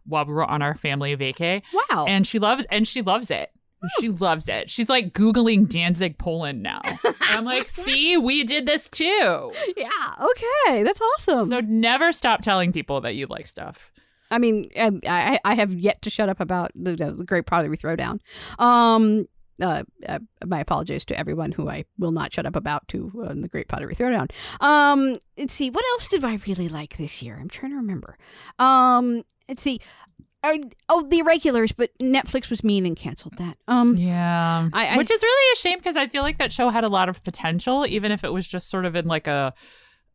[0.05, 2.05] while we were on our family vacay, wow.
[2.07, 3.51] and she loves and she loves it.
[3.99, 4.69] She loves it.
[4.69, 6.81] She's like googling Danzig, Poland now.
[6.85, 9.51] And I'm like, see, we did this too.
[9.75, 9.89] yeah.
[10.21, 10.83] Okay.
[10.83, 11.49] That's awesome.
[11.49, 13.91] So never stop telling people that you like stuff.
[14.33, 17.77] I mean, I, I I have yet to shut up about the, the, great pottery
[17.77, 18.19] throwdown.
[18.59, 19.25] Um,
[19.61, 23.33] uh, uh, my apologies to everyone who I will not shut up about to uh,
[23.35, 24.31] the Great Pottery Throwdown.
[24.59, 27.37] Um, let's see, what else did I really like this year?
[27.39, 28.17] I'm trying to remember.
[28.57, 29.79] Um, let's see.
[30.43, 30.57] Uh,
[30.89, 33.57] oh, the irregulars, but Netflix was mean and canceled that.
[33.67, 34.69] Um, Yeah.
[34.73, 36.89] I- I- Which is really a shame because I feel like that show had a
[36.89, 39.53] lot of potential, even if it was just sort of in like a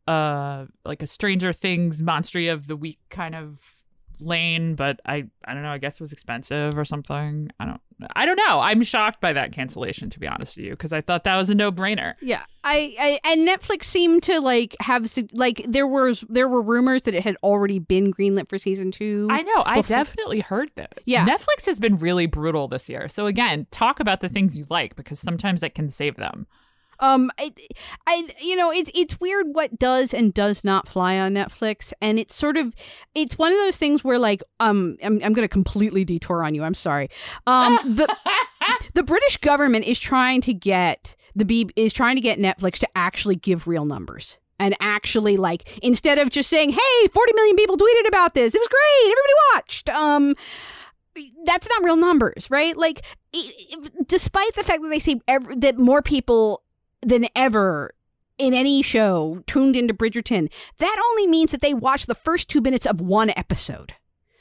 [0.06, 3.58] uh like a Stranger Things monstery of the week kind of
[4.20, 7.50] lane, but I I don't know, I guess it was expensive or something.
[7.60, 7.80] I don't
[8.14, 8.60] I don't know.
[8.60, 11.50] I'm shocked by that cancellation to be honest with you because I thought that was
[11.50, 12.14] a no-brainer.
[12.20, 17.02] Yeah, I, I and Netflix seemed to like have like there was there were rumors
[17.02, 19.26] that it had already been greenlit for season two.
[19.30, 19.62] I know.
[19.66, 20.86] I Before- definitely heard this.
[21.06, 21.26] Yeah.
[21.26, 23.08] Netflix has been really brutal this year.
[23.08, 26.46] So again, talk about the things you like because sometimes that can save them.
[27.00, 27.52] Um, I,
[28.06, 32.18] I, you know, it's it's weird what does and does not fly on Netflix, and
[32.18, 32.74] it's sort of,
[33.14, 36.64] it's one of those things where like, um, I'm I'm gonna completely detour on you.
[36.64, 37.08] I'm sorry.
[37.46, 38.14] Um, the
[38.94, 42.88] the British government is trying to get the B is trying to get Netflix to
[42.96, 44.38] actually give real numbers.
[44.60, 48.56] And actually, like, instead of just saying, "Hey, 40 million people tweeted about this.
[48.56, 49.04] It was great.
[49.04, 50.34] Everybody watched." Um,
[51.44, 52.76] that's not real numbers, right?
[52.76, 53.04] Like,
[54.06, 56.62] despite the fact that they say ev- that more people
[57.02, 57.94] than ever
[58.38, 62.60] in any show tuned into Bridgerton, that only means that they watched the first two
[62.60, 63.94] minutes of one episode.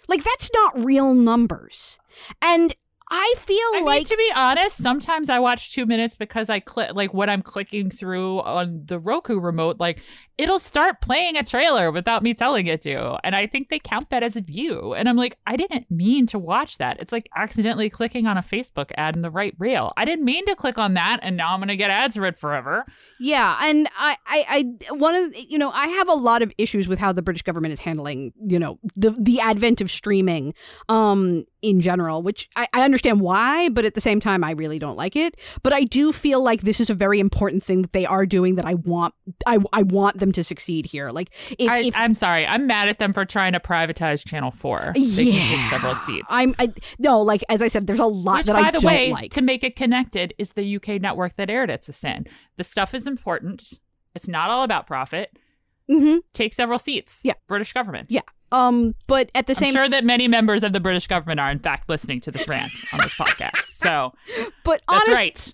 [0.08, 1.98] Like, that's not real numbers.
[2.42, 2.74] And
[3.10, 4.08] I feel I mean, like.
[4.08, 7.90] to be honest, sometimes I watch two minutes because I click, like what I'm clicking
[7.90, 10.02] through on the Roku remote, like
[10.38, 13.18] it'll start playing a trailer without me telling it to.
[13.24, 14.94] And I think they count that as a view.
[14.94, 17.00] And I'm like, I didn't mean to watch that.
[17.00, 19.94] It's like accidentally clicking on a Facebook ad in the right reel.
[19.98, 22.86] I didn't mean to click on that and now I'm gonna get ads it forever.
[23.20, 26.88] Yeah, and I, I, I, one of you know, I have a lot of issues
[26.88, 30.54] with how the British government is handling, you know, the the advent of streaming,
[30.90, 32.22] um, in general.
[32.22, 35.38] Which I, I understand why, but at the same time, I really don't like it.
[35.64, 38.56] But I do feel like this is a very important thing that they are doing
[38.56, 39.14] that I want,
[39.46, 41.12] I, I want them to succeed here.
[41.12, 42.46] Like, if, I, I'm sorry.
[42.46, 44.94] I'm mad at them for trying to privatize Channel 4.
[44.96, 45.48] They can Yeah.
[45.50, 46.28] take several seats.
[46.30, 48.80] I'm, I, no, like as I said, there's a lot Which, that by I the
[48.80, 49.32] don't way, like.
[49.32, 52.26] to make it connected, is the UK network that aired It's a Sin.
[52.58, 53.74] The stuff is important.
[54.16, 55.38] It's not all about profit.
[55.90, 56.18] Mm-hmm.
[56.34, 57.22] Take several seats.
[57.24, 57.34] Yeah.
[57.48, 58.12] British government.
[58.12, 58.22] Yeah.
[58.52, 61.40] Um, but at the same, time I'm sure that many members of the British government
[61.40, 63.58] are, in fact, listening to this rant on this podcast.
[63.74, 64.14] So
[64.64, 65.54] but that's honest, right.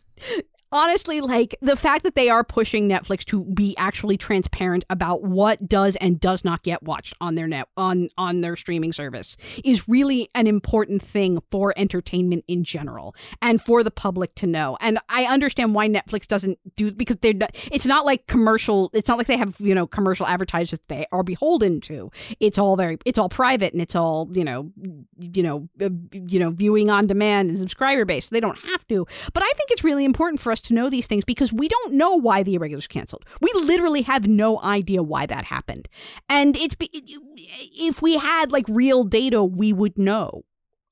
[0.73, 5.69] Honestly, like the fact that they are pushing Netflix to be actually transparent about what
[5.69, 9.87] does and does not get watched on their net on on their streaming service is
[9.87, 14.77] really an important thing for entertainment in general and for the public to know.
[14.81, 18.89] And I understand why Netflix doesn't do because they're not, it's not like commercial.
[18.93, 22.11] It's not like they have you know commercial advertisers that they are beholden to.
[22.39, 24.71] It's all very it's all private and it's all you know
[25.19, 28.29] you know uh, you know viewing on demand and subscriber based.
[28.29, 29.05] So they don't have to.
[29.33, 31.93] But I think it's really important for us to know these things because we don't
[31.93, 33.25] know why the irregulars canceled.
[33.41, 35.87] We literally have no idea why that happened.
[36.29, 40.43] And it's if we had like real data, we would know.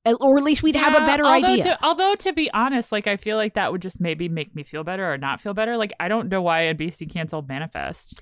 [0.04, 1.62] Or at least we'd have a better although idea.
[1.62, 4.64] To, although to be honest, like I feel like that would just maybe make me
[4.64, 5.76] feel better or not feel better.
[5.76, 8.20] Like I don't know why NBC canceled Manifest.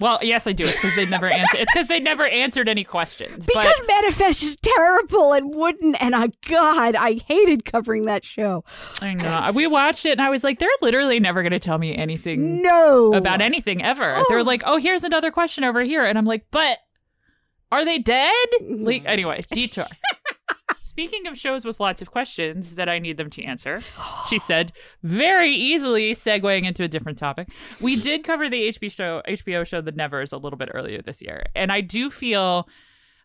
[0.00, 0.64] Well, yes, I do.
[0.64, 1.60] It's because they never answered.
[1.60, 3.46] It's because they never answered any questions.
[3.46, 8.64] because but Manifest is terrible and wouldn't, and I God, I hated covering that show.
[9.02, 11.78] I know we watched it, and I was like, they're literally never going to tell
[11.78, 14.16] me anything No, about anything ever.
[14.16, 14.24] Oh.
[14.28, 16.78] They're like, oh, here's another question over here, and I'm like, but
[17.70, 18.46] are they dead?
[18.62, 19.86] Like anyway, detour.
[20.98, 23.82] Speaking of shows with lots of questions that I need them to answer,
[24.28, 24.72] she said,
[25.04, 27.50] very easily segueing into a different topic.
[27.80, 31.22] We did cover the HBO show, HBO show The Nevers a little bit earlier this
[31.22, 32.68] year, and I do feel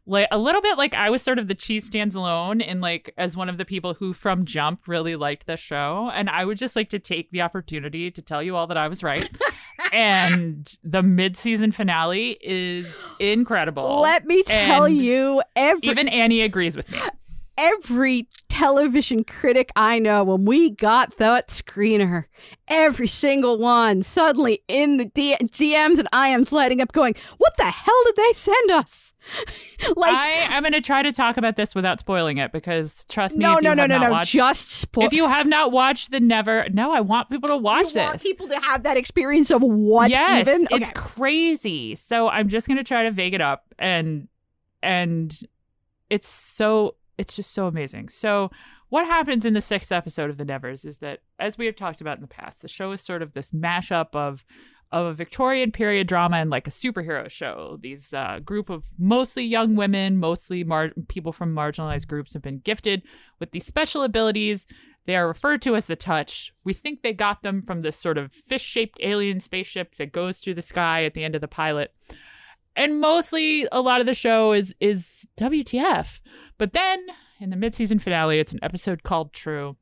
[0.05, 3.11] like a little bit like I was sort of the cheese stands alone in like
[3.17, 6.59] as one of the people who from Jump really liked the show, and I would
[6.59, 9.27] just like to take the opportunity to tell you all that I was right.
[9.91, 13.99] and the mid-season finale is incredible.
[14.01, 16.99] Let me tell And you, every Even Ani agrees with me.
[17.57, 22.25] Every television critic I know, when we got that screener,
[22.67, 27.65] every single one suddenly in the D- GMs and IMs lighting up, going, "What the
[27.65, 29.13] hell did they send us?"
[29.95, 33.35] like, I am going to try to talk about this without spoiling it because trust
[33.37, 35.05] me, no, if you no, no, have no, not no, watched, just spoil.
[35.05, 38.13] if you have not watched the Never, no, I want people to watch you want
[38.13, 38.23] this.
[38.23, 40.67] people to have that experience of what yes, even?
[40.71, 41.95] it's crazy.
[41.95, 44.27] So I'm just going to try to vague it up and
[44.81, 45.37] and
[46.09, 48.09] it's so it's just so amazing.
[48.09, 48.51] So
[48.89, 52.01] what happens in the sixth episode of The Nevers is that, as we have talked
[52.01, 54.43] about in the past, the show is sort of this mashup of
[54.93, 57.79] of a Victorian period drama and like a superhero show.
[57.81, 62.59] These uh, group of mostly young women, mostly mar- people from marginalized groups, have been
[62.59, 63.01] gifted
[63.39, 64.67] with these special abilities.
[65.05, 66.53] They are referred to as the Touch.
[66.63, 70.37] We think they got them from this sort of fish shaped alien spaceship that goes
[70.37, 71.91] through the sky at the end of the pilot.
[72.75, 76.21] And mostly a lot of the show is is WTF.
[76.63, 77.07] But then
[77.41, 79.75] in the mid-season finale, it's an episode called True.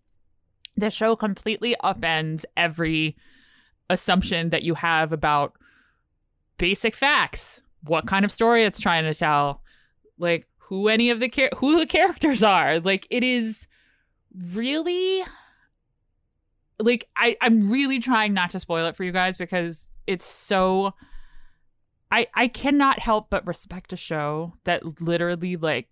[0.75, 3.15] The show completely upends every
[3.87, 5.53] assumption that you have about
[6.57, 7.61] basic facts.
[7.83, 9.61] What kind of story it's trying to tell,
[10.17, 12.79] like who any of the char- who the characters are.
[12.79, 13.67] Like it is
[14.51, 15.23] really
[16.79, 20.95] like I I'm really trying not to spoil it for you guys because it's so
[22.09, 25.87] I I cannot help but respect a show that literally like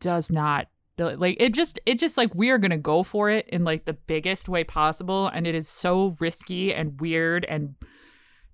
[0.00, 3.64] does not like it just it just like we are gonna go for it in
[3.64, 7.74] like the biggest way possible and it is so risky and weird and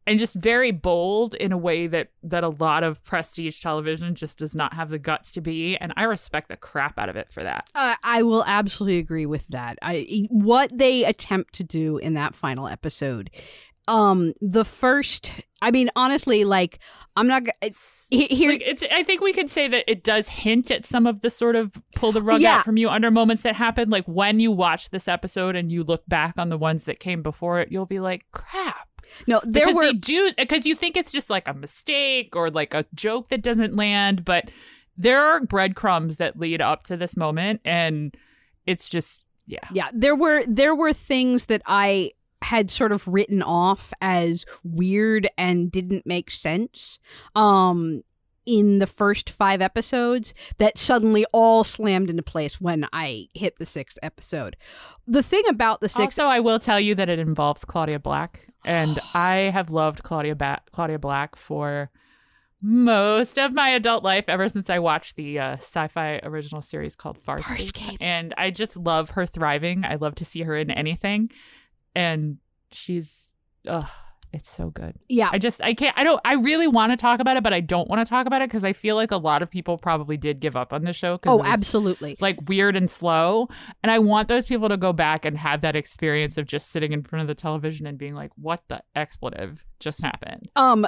[0.07, 4.39] and just very bold in a way that that a lot of prestige television just
[4.39, 7.31] does not have the guts to be and i respect the crap out of it
[7.31, 9.79] for that Uh, I will absolutely agree with that.
[9.83, 13.31] I what they attempt to do in that final episode,
[13.89, 15.33] um, the first.
[15.63, 16.79] I mean, honestly, like
[17.17, 18.51] I'm not it's- here.
[18.51, 21.31] like it's i think we could say that it does hint at some of the
[21.31, 22.57] sort of pull the rug Yeah.
[22.57, 25.85] out from you under moments that happen like when you watch this episode and you
[25.85, 28.89] look back on the ones that came before it you'll be like crap
[29.29, 32.75] no, there because were do because you think it's just like a mistake or like
[32.75, 34.51] a joke that doesn't land but
[34.97, 38.17] there are breadcrumbs that lead up to this moment and
[38.67, 42.11] it's just yeah yeah there were there were things that i
[42.43, 46.99] had sort of written off as weird and didn't make sense
[47.35, 48.03] um
[48.47, 53.65] in the first 5 episodes that suddenly all slammed into place when I hit the
[53.65, 54.57] 6th episode.
[55.07, 58.49] The thing about the 6th Also, I will tell you that it involves Claudia Black,
[58.65, 61.91] and I have loved Claudia ba- Claudia Black for
[62.63, 67.19] most of my adult life ever since I watched the uh, sci-fi original series called
[67.23, 67.73] Farscape.
[67.73, 67.97] Farscape.
[68.01, 69.85] And I just love her thriving.
[69.85, 71.31] I love to see her in anything.
[71.95, 72.39] And
[72.73, 73.33] she's
[73.67, 73.89] ugh,
[74.33, 74.95] it's so good.
[75.09, 77.53] yeah, I just I can't I don't I really want to talk about it, but
[77.53, 79.77] I don't want to talk about it because I feel like a lot of people
[79.77, 82.17] probably did give up on the show because oh absolutely.
[82.21, 83.49] like weird and slow.
[83.83, 86.93] And I want those people to go back and have that experience of just sitting
[86.93, 90.49] in front of the television and being like, what the expletive just happened?
[90.55, 90.87] um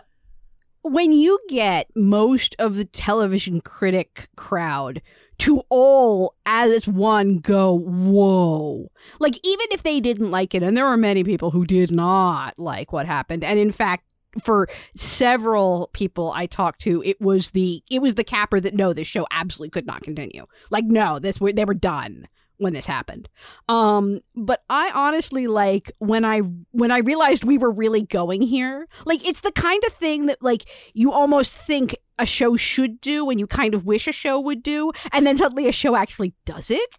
[0.82, 5.00] when you get most of the television critic crowd
[5.38, 10.84] to all as one go whoa like even if they didn't like it and there
[10.84, 14.04] were many people who did not like what happened and in fact
[14.42, 18.92] for several people I talked to, it was the it was the capper that no,
[18.92, 20.46] this show absolutely could not continue.
[20.70, 22.28] Like no, this they were done
[22.62, 23.28] when this happened.
[23.68, 26.40] Um, but I honestly like when I
[26.70, 28.86] when I realized we were really going here.
[29.04, 33.30] Like it's the kind of thing that like you almost think a show should do
[33.30, 36.34] and you kind of wish a show would do, and then suddenly a show actually
[36.44, 36.98] does it,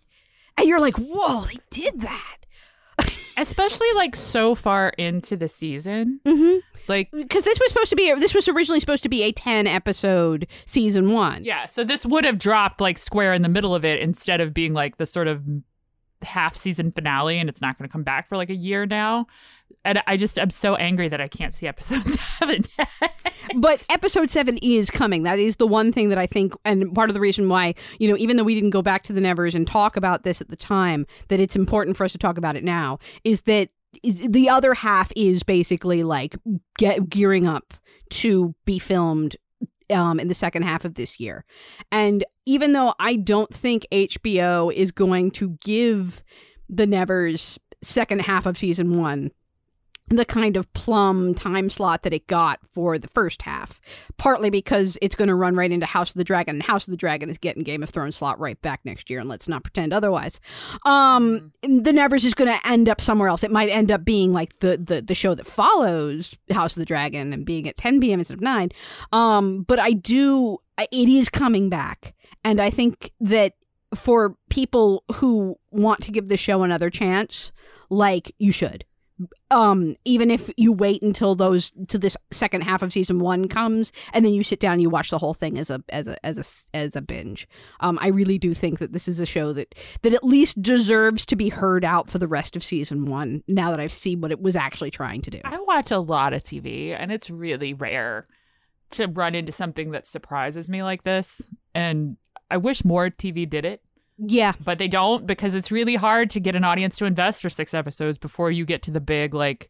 [0.57, 2.38] and you're like, whoa, they did that.
[3.38, 6.20] Especially like so far into the season.
[6.26, 6.59] Mm-hmm.
[6.88, 9.67] Like Because this was supposed to be this was originally supposed to be a ten
[9.67, 11.43] episode season one.
[11.43, 14.53] yeah, so this would have dropped like square in the middle of it instead of
[14.53, 15.41] being like the sort of
[16.21, 19.27] half season finale and it's not going to come back for like a year now.
[19.86, 22.03] And I just I'm so angry that I can't see episode
[22.39, 22.88] 7 yet.
[23.57, 25.23] but episode seven is coming.
[25.23, 28.07] That is the one thing that I think, and part of the reason why, you
[28.07, 30.47] know, even though we didn't go back to the Nevers and talk about this at
[30.47, 33.69] the time, that it's important for us to talk about it now, is that
[34.02, 36.36] the other half is basically like
[36.78, 37.74] get gearing up
[38.10, 39.36] to be filmed
[39.89, 41.46] um, in the second half of this year.
[41.91, 46.24] And even though I don't think HBO is going to give
[46.70, 49.32] the Nevers second half of season one
[50.10, 53.80] the kind of plum time slot that it got for the first half,
[54.18, 56.91] partly because it's going to run right into House of the Dragon, and House of
[56.91, 59.64] the Dragon is getting Game of Thrones slot right back next year, and let's not
[59.64, 60.39] pretend otherwise.
[60.86, 63.43] Um, the Nevers is going to end up somewhere else.
[63.43, 66.86] It might end up being like the, the the show that follows House of the
[66.86, 68.20] Dragon and being at 10 p.m.
[68.20, 68.70] instead of 9.
[69.12, 73.54] Um, but I do, it is coming back, and I think that
[73.95, 77.51] for people who want to give the show another chance,
[77.89, 78.86] like you should
[79.51, 83.91] um even if you wait until those to this second half of season one comes
[84.13, 86.26] and then you sit down and you watch the whole thing as a as a
[86.26, 87.47] as a as a binge
[87.80, 91.26] um i really do think that this is a show that that at least deserves
[91.26, 94.32] to be heard out for the rest of season one now that i've seen what
[94.32, 97.74] it was actually trying to do I watch a lot of TV and it's really
[97.74, 98.28] rare
[98.91, 101.41] to run into something that surprises me like this.
[101.74, 102.17] And
[102.49, 103.82] I wish more TV did it,
[104.26, 107.49] yeah but they don't because it's really hard to get an audience to invest for
[107.49, 109.69] six episodes before you get to the big, like,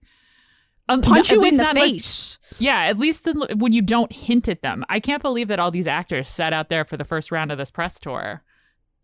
[0.89, 4.49] um, punch at you in the face Yeah, at least the, when you don't hint
[4.49, 4.83] at them.
[4.89, 7.57] I can't believe that all these actors sat out there for the first round of
[7.57, 8.43] this press tour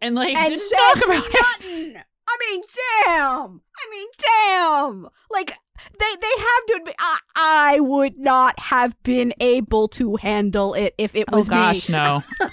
[0.02, 1.26] and like And didn't talk about
[1.62, 1.97] it.
[2.32, 2.62] I mean,
[3.06, 3.62] damn.
[3.76, 5.08] I mean, damn.
[5.32, 5.54] Like
[5.97, 10.93] they they have to admit, I, I would not have been able to handle it
[10.97, 11.93] if it Oh was gosh, me.
[11.93, 12.24] no!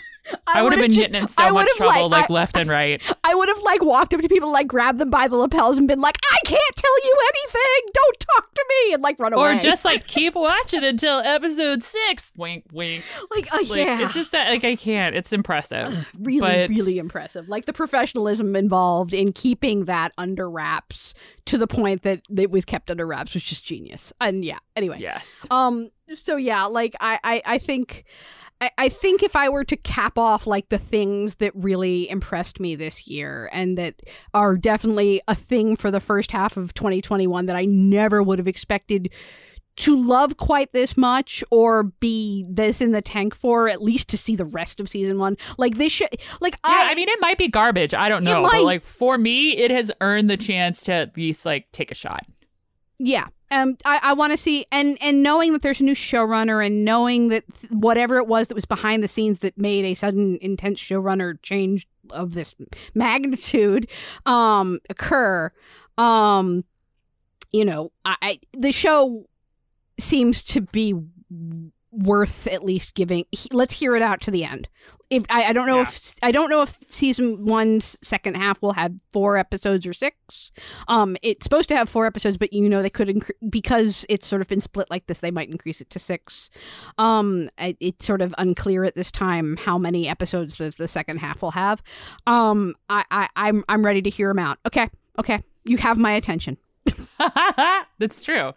[0.46, 3.02] I, would have been getting in so I much trouble, like, I- left and right.
[3.24, 5.86] I would have like walked up to people, like grabbed them by the lapels, and
[5.88, 7.90] been like, "I can't tell you anything.
[7.94, 9.56] Don't talk to me," and like run away.
[9.56, 12.32] Or just like keep watching until episode six.
[12.36, 13.04] Wink, wink.
[13.30, 15.14] like, uh, Like yeah, it's just that like I can't.
[15.16, 16.08] It's impressive.
[16.18, 17.48] really, but- really impressive.
[17.48, 21.14] Like the professionalism involved in keeping that under wraps
[21.46, 24.12] to the point that it was kept under wraps was just genius.
[24.20, 24.98] And yeah, anyway.
[25.00, 25.46] Yes.
[25.50, 25.90] Um.
[26.22, 28.04] So yeah, like I, I, I think,
[28.60, 32.58] I, I think if I were to cap off like the things that really impressed
[32.58, 34.00] me this year and that
[34.32, 38.48] are definitely a thing for the first half of 2021 that I never would have
[38.48, 39.12] expected
[39.76, 44.16] to love quite this much or be this in the tank for at least to
[44.16, 46.08] see the rest of season one like this should
[46.40, 47.92] like Yeah, I, I mean it might be garbage.
[47.92, 48.48] I don't know.
[48.50, 51.94] But like for me, it has earned the chance to at least like take a
[51.94, 52.24] shot.
[52.98, 53.26] Yeah.
[53.50, 56.84] Um, I, I want to see and and knowing that there's a new showrunner and
[56.84, 60.38] knowing that th- whatever it was that was behind the scenes that made a sudden
[60.40, 62.56] intense showrunner change of this
[62.94, 63.88] magnitude
[64.26, 65.52] um occur
[65.96, 66.64] um
[67.52, 69.28] you know I, I the show
[69.98, 70.94] seems to be
[71.96, 73.24] worth at least giving.
[73.32, 74.68] he- Let's hear it out to the end.
[75.08, 75.82] If I, I don't know Yeah.
[75.82, 80.50] if I don't know if season one's second half will have four episodes or six.
[80.88, 84.26] Um, it's supposed to have four episodes, but you know they could incre- because it's
[84.26, 85.20] sort of been split like this.
[85.20, 86.50] They might increase it to six.
[86.98, 91.18] Um, it, it's sort of unclear at this time how many episodes the, the second
[91.18, 91.84] half will have.
[92.26, 94.58] Um, I, I I'm I'm ready to hear them out.
[94.66, 94.90] Okay,
[95.20, 96.56] okay, you have my attention.
[97.98, 98.52] That's true.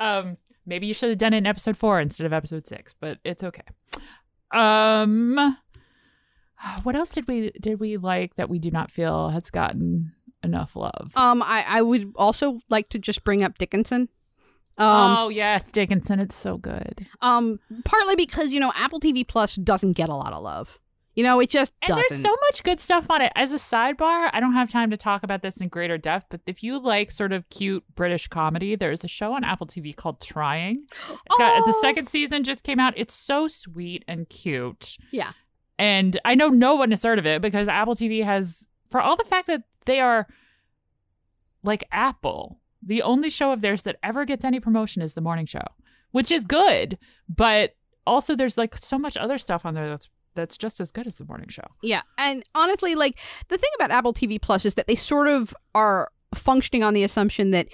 [0.00, 0.36] Um,
[0.66, 3.42] maybe you should have done it in episode four instead of episode six, but it's
[3.44, 3.62] okay.
[4.52, 5.56] Um,
[6.82, 10.12] what else did we did we like that we do not feel has gotten
[10.42, 11.12] enough love?
[11.16, 14.08] Um, I, I would also like to just bring up Dickinson.
[14.76, 17.06] Um, oh yes, Dickinson, it's so good.
[17.20, 20.78] um, partly because you know Apple TV Plus doesn't get a lot of love.
[21.16, 22.04] You know, it just And doesn't.
[22.08, 23.32] there's so much good stuff on it.
[23.36, 26.40] As a sidebar, I don't have time to talk about this in greater depth, but
[26.46, 30.20] if you like sort of cute British comedy, there's a show on Apple TV called
[30.20, 30.84] Trying.
[30.90, 31.80] It's got, the Oh.
[31.80, 32.94] second season just came out.
[32.96, 34.96] It's so sweet and cute.
[35.12, 35.32] Yeah.
[35.78, 39.16] And I know no one has heard of it because Apple TV has, for all
[39.16, 40.26] the fact that they are
[41.62, 45.46] like Apple, the only show of theirs that ever gets any promotion is the morning
[45.46, 45.62] show,
[46.10, 46.98] which is good,
[47.28, 47.74] but
[48.06, 51.16] also there's like so much other stuff on there that's that's just as good as
[51.16, 51.64] the morning show.
[51.82, 53.18] Yeah, and honestly, like
[53.48, 57.04] the thing about Apple TV Plus is that they sort of are functioning on the
[57.04, 57.68] assumption that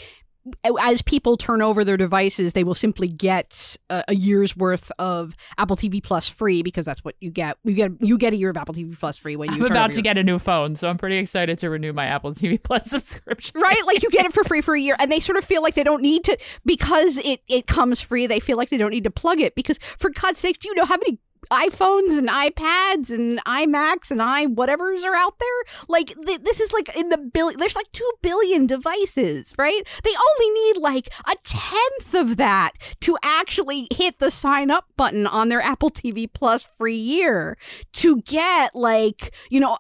[0.80, 5.36] as people turn over their devices, they will simply get a, a year's worth of
[5.58, 7.58] Apple TV Plus free because that's what you get.
[7.62, 9.90] You get you get a year of Apple TV Plus free when you I'm about
[9.92, 12.61] to your- get a new phone, so I'm pretty excited to renew my Apple TV
[12.61, 13.61] Plus subscription.
[13.61, 15.62] right like you get it for free for a year and they sort of feel
[15.62, 18.90] like they don't need to because it it comes free they feel like they don't
[18.92, 21.18] need to plug it because for god's sakes do you know how many
[21.51, 25.49] iPhones and iPads and iMacs and i whatevers are out there.
[25.88, 27.59] Like th- this is like in the billion.
[27.59, 29.82] There's like two billion devices, right?
[30.05, 35.26] They only need like a tenth of that to actually hit the sign up button
[35.26, 37.57] on their Apple TV Plus free year
[37.95, 39.78] to get like you know.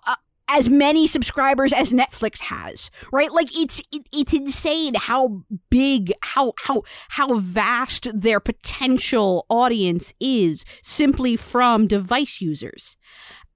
[0.50, 3.32] As many subscribers as Netflix has, right?
[3.32, 10.64] Like it's it, it's insane how big, how how how vast their potential audience is
[10.82, 12.96] simply from device users.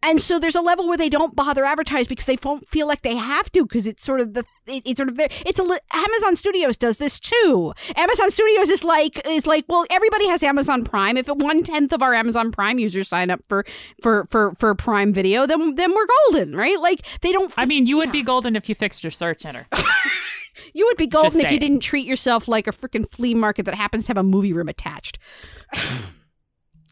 [0.05, 3.01] And so there's a level where they don't bother advertise because they don't feel like
[3.01, 5.81] they have to because it's sort of the it, it's sort of the, it's a
[5.95, 7.73] Amazon Studios does this too.
[7.97, 11.17] Amazon Studios is like is like well everybody has Amazon Prime.
[11.17, 13.65] If one tenth of our Amazon Prime users sign up for
[14.03, 16.79] for for for Prime Video, then then we're golden, right?
[16.79, 17.53] Like they don't.
[17.57, 19.85] I mean, you would be golden if you fixed your search interface.
[20.75, 23.75] you would be golden if you didn't treat yourself like a freaking flea market that
[23.75, 25.19] happens to have a movie room attached.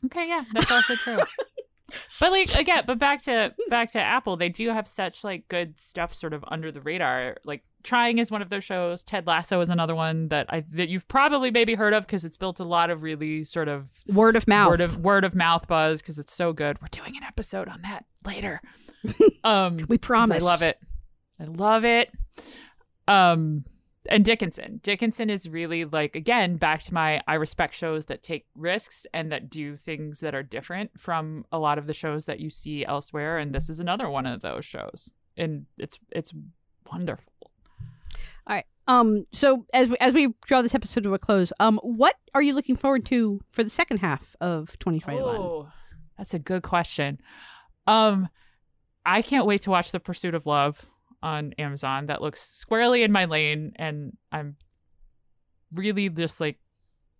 [0.06, 1.18] okay, yeah, that's also true.
[2.20, 5.78] But like again, but back to back to Apple, they do have such like good
[5.78, 7.36] stuff sort of under the radar.
[7.44, 9.02] Like Trying is one of their shows.
[9.02, 12.36] Ted Lasso is another one that I that you've probably maybe heard of because it's
[12.36, 14.70] built a lot of really sort of Word of mouth.
[14.70, 16.80] word of word of mouth buzz because it's so good.
[16.80, 18.60] We're doing an episode on that later.
[19.42, 20.44] Um, we promise.
[20.44, 20.78] I love it.
[21.40, 22.12] I love it.
[23.08, 23.64] Um,
[24.08, 24.80] and Dickinson.
[24.82, 29.30] Dickinson is really like again back to my I respect shows that take risks and
[29.32, 32.84] that do things that are different from a lot of the shows that you see
[32.84, 33.38] elsewhere.
[33.38, 36.32] And this is another one of those shows, and it's it's
[36.90, 37.32] wonderful.
[38.46, 38.66] All right.
[38.88, 39.26] Um.
[39.32, 42.54] So as we, as we draw this episode to a close, um, what are you
[42.54, 45.36] looking forward to for the second half of 2021?
[45.36, 45.68] Oh,
[46.18, 47.20] that's a good question.
[47.86, 48.28] Um,
[49.04, 50.86] I can't wait to watch The Pursuit of Love
[51.22, 52.06] on Amazon.
[52.06, 54.56] That looks squarely in my lane, and I'm
[55.72, 56.58] really just like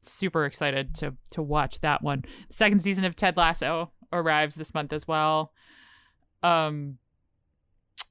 [0.00, 2.24] super excited to to watch that one.
[2.48, 5.52] The second season of Ted Lasso arrives this month as well.
[6.42, 6.98] Um,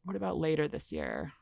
[0.04, 1.34] what about later this year?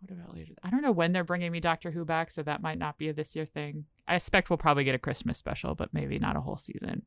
[0.00, 0.52] What about later?
[0.62, 3.08] I don't know when they're bringing me Doctor Who back, so that might not be
[3.08, 3.84] a this year thing.
[4.08, 7.02] I expect we'll probably get a Christmas special, but maybe not a whole season.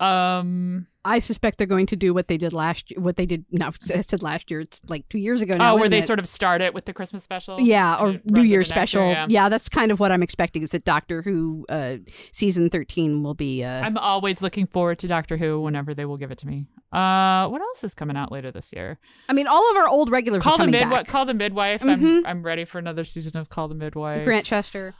[0.00, 3.00] Um, I suspect they're going to do what they did last year.
[3.00, 4.60] What they did, no, I said last year.
[4.60, 5.74] It's like two years ago now.
[5.74, 6.06] oh, where they it?
[6.06, 7.58] sort of start it with the Christmas special.
[7.60, 9.10] Yeah, or New runs Year's into year, special.
[9.10, 9.26] yeah.
[9.28, 9.48] yeah.
[9.48, 10.62] that's kind of what I'm expecting.
[10.62, 11.96] Is that Doctor Who uh,
[12.32, 13.64] season 13 will be.
[13.64, 16.66] Uh, I'm always looking forward to Doctor Who whenever they will give it to me.
[16.92, 18.98] Uh, what else is coming out later this year?
[19.28, 21.06] I mean, all of our old regulars Call the midwife.
[21.06, 21.82] Call the midwife.
[21.82, 21.88] Mhm.
[22.18, 24.24] I'm I'm ready for another season of Call the Midwife.
[24.24, 24.94] Grantchester.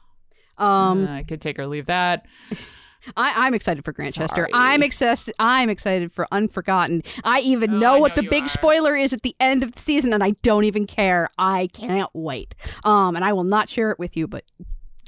[0.57, 2.27] Um, Uh, I could take or leave that.
[3.17, 4.35] I, I'm excited for Grantchester.
[4.43, 4.51] Sorry.
[4.53, 5.35] I'm excited.
[5.39, 7.03] I'm excited for Unforgotten.
[7.25, 8.49] I even Oh, know I what know the big are.
[8.49, 11.29] spoiler is at the end of the season, and I don't even care.
[11.39, 12.55] I can't wait.
[12.85, 14.45] Um, and I will not share it with you, but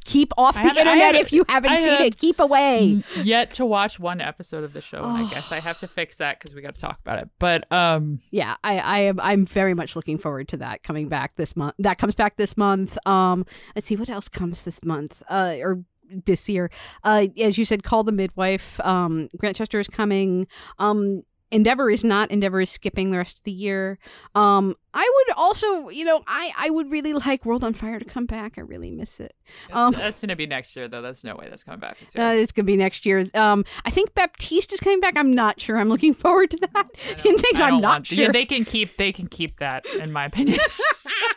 [0.04, 2.18] keep off the internet haven't- if you haven't I seen have- it.
[2.18, 3.04] Keep away.
[3.22, 6.16] Yet to watch one episode of the show, and I guess I have to fix
[6.16, 7.28] that because we got to talk about it.
[7.38, 9.20] But um, Yeah, I, I am.
[9.20, 11.74] I'm very much looking forward to that coming back this month.
[11.78, 12.98] That comes back this month.
[13.06, 15.22] Um, let's see what else comes this month.
[15.30, 15.84] Uh, or
[16.24, 16.70] this year.
[17.04, 18.80] Uh, as you said, call the midwife.
[18.80, 20.46] Um, Grantchester is coming.
[20.78, 22.30] Um, Endeavour is not.
[22.30, 23.98] Endeavour is skipping the rest of the year.
[24.34, 28.04] Um, I would also, you know, I I would really like World on Fire to
[28.06, 28.54] come back.
[28.56, 29.34] I really miss it.
[29.70, 31.02] Um, that's, that's gonna be next year, though.
[31.02, 32.26] That's no way that's coming back this year.
[32.26, 33.34] Uh, it's gonna be next year's.
[33.34, 35.14] Um, I think Baptiste is coming back.
[35.14, 35.76] I'm not sure.
[35.76, 36.88] I'm looking forward to that.
[37.22, 38.24] In things I'm not sure.
[38.24, 38.96] Yeah, they can keep.
[38.96, 40.58] They can keep that, in my opinion.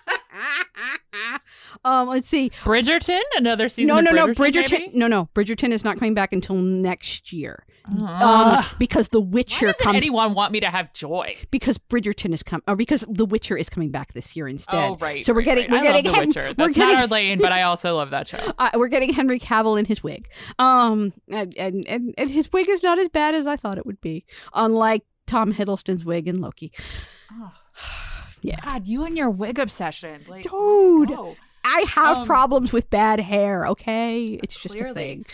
[1.85, 2.51] um, let's see.
[2.63, 3.87] Bridgerton, another season.
[3.87, 4.27] No, no, no.
[4.33, 4.93] Bridgerton.
[4.93, 5.29] No, no.
[5.35, 7.65] Bridgerton is not coming back until next year.
[8.01, 9.95] Uh, um, because The Witcher comes.
[9.95, 11.35] anyone want me to have joy?
[11.51, 14.75] Because Bridgerton is coming, or because The Witcher is coming back this year instead.
[14.75, 15.23] Oh, right.
[15.23, 15.83] So we're right, getting, right.
[15.83, 16.53] we're I getting love The Witcher.
[16.53, 18.39] That's we're getting, not our lane, but I also love that show.
[18.57, 20.29] Uh, we're getting Henry Cavill in his wig.
[20.57, 24.01] Um, and, and and his wig is not as bad as I thought it would
[24.01, 24.25] be.
[24.53, 26.71] Unlike Tom Hiddleston's wig in Loki.
[27.31, 27.51] Oh.
[28.47, 28.59] Yeah.
[28.63, 31.17] God, you and your wig obsession, like, dude.
[31.67, 33.65] I have um, problems with bad hair.
[33.67, 34.91] Okay, it's just clearly.
[34.91, 35.25] a thing.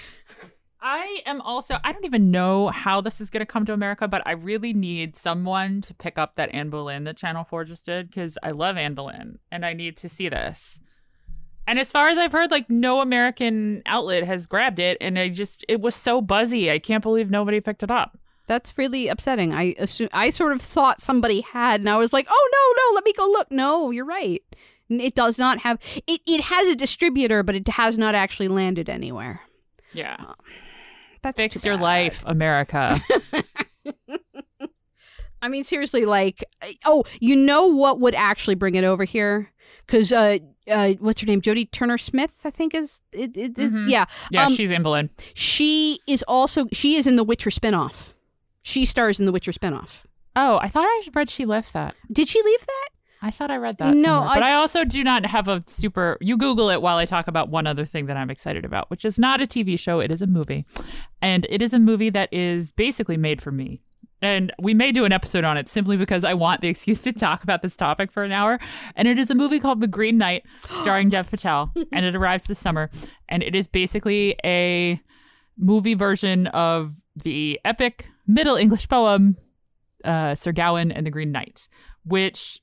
[0.82, 4.08] I am also, I don't even know how this is going to come to America,
[4.08, 7.86] but I really need someone to pick up that Anne Boleyn that Channel 4 just
[7.86, 10.80] did because I love Anne Boleyn and I need to see this.
[11.68, 14.98] And as far as I've heard, like no American outlet has grabbed it.
[15.00, 16.72] And I just, it was so buzzy.
[16.72, 18.18] I can't believe nobody picked it up.
[18.52, 19.54] That's really upsetting.
[19.54, 22.96] I assume, I sort of thought somebody had, and I was like, oh no, no,
[22.96, 23.50] let me go look.
[23.50, 24.44] No, you're right.
[24.90, 28.90] It does not have, it, it has a distributor, but it has not actually landed
[28.90, 29.40] anywhere.
[29.94, 30.18] Yeah.
[30.20, 30.34] Uh,
[31.22, 33.02] that's Fix your life, America.
[35.42, 36.44] I mean, seriously, like,
[36.84, 39.50] oh, you know what would actually bring it over here?
[39.88, 40.40] Because, uh,
[40.70, 41.42] uh, what's her name?
[41.42, 43.88] Jodie Turner-Smith, I think is, it, it is mm-hmm.
[43.88, 44.08] yeah.
[44.30, 45.10] Yeah, um, she's in Boleyn.
[45.36, 48.12] She is also, she is in the Witcher spinoff.
[48.64, 50.04] She stars in the Witcher spinoff.
[50.36, 51.96] Oh, I thought I read she left that.
[52.12, 52.90] Did she leave that?
[53.24, 53.96] I thought I read that.
[53.96, 56.18] No, I, but I also do not have a super.
[56.22, 59.06] You Google it while I talk about one other thing that I'm excited about, which
[59.06, 60.00] is not a TV show.
[60.00, 60.66] It is a movie,
[61.22, 63.82] and it is a movie that is basically made for me.
[64.24, 67.12] And we may do an episode on it simply because I want the excuse to
[67.14, 68.60] talk about this topic for an hour.
[68.96, 70.44] And it is a movie called The Green Knight,
[70.82, 72.92] starring Dev Patel, and it arrives this summer.
[73.30, 75.02] And it is basically a
[75.58, 79.38] movie version of the epic Middle English poem
[80.04, 81.68] uh, Sir Gawain and the Green Knight,
[82.06, 82.60] which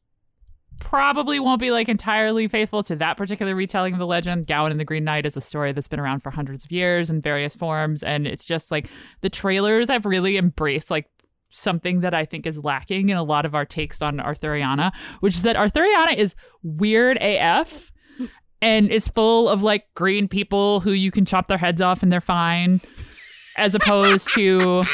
[0.81, 4.47] probably won't be like entirely faithful to that particular retelling of the legend.
[4.47, 7.11] Gawain and the Green Knight is a story that's been around for hundreds of years
[7.11, 8.03] in various forms.
[8.03, 8.89] And it's just like
[9.21, 11.07] the trailers have really embraced like
[11.51, 15.35] something that I think is lacking in a lot of our takes on Arthuriana, which
[15.35, 17.91] is that Arthuriana is weird AF
[18.61, 22.13] and is full of like green people who you can chop their heads off and
[22.13, 22.81] they're fine,
[23.57, 24.85] as opposed to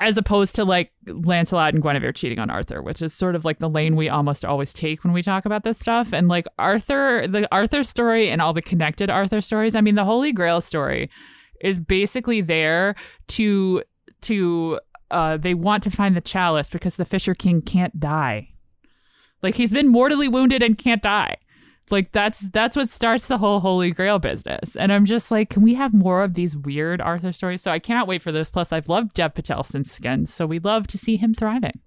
[0.00, 3.58] as opposed to like Lancelot and Guinevere cheating on Arthur, which is sort of like
[3.58, 6.12] the lane we almost always take when we talk about this stuff.
[6.12, 9.74] And like Arthur, the Arthur story and all the connected Arthur stories.
[9.74, 11.10] I mean, the Holy Grail story
[11.60, 12.94] is basically there
[13.28, 13.82] to
[14.22, 14.80] to
[15.10, 18.48] uh, they want to find the chalice because the Fisher King can't die.
[19.42, 21.36] Like he's been mortally wounded and can't die.
[21.90, 24.76] Like that's that's what starts the whole Holy Grail business.
[24.76, 27.62] And I'm just like, can we have more of these weird Arthur stories?
[27.62, 28.50] So I cannot wait for this.
[28.50, 31.80] Plus, I've loved Dev Patel since Skins, so we love to see him thriving.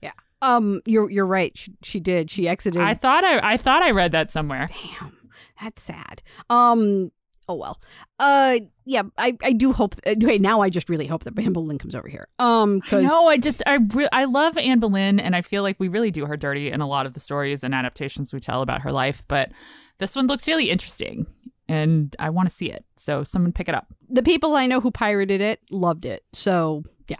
[0.00, 0.12] Yeah.
[0.40, 1.56] Um, you're you're right.
[1.56, 2.30] She, she did.
[2.30, 2.80] She exited.
[2.80, 4.70] I thought I I thought I read that somewhere.
[5.00, 5.16] Damn,
[5.60, 6.22] that's sad.
[6.48, 7.10] Um,
[7.48, 7.80] oh well.
[8.18, 9.94] Uh, yeah, I, I do hope.
[10.06, 12.28] Okay, now I just really hope that Anne Boleyn comes over here.
[12.38, 15.76] Um, cause no, I just I re- I love Anne Boleyn, and I feel like
[15.78, 18.62] we really do her dirty in a lot of the stories and adaptations we tell
[18.62, 19.22] about her life.
[19.28, 19.50] But
[19.98, 21.26] this one looks really interesting,
[21.68, 22.84] and I want to see it.
[22.96, 23.86] So someone pick it up.
[24.08, 26.24] The people I know who pirated it loved it.
[26.32, 27.16] So yeah.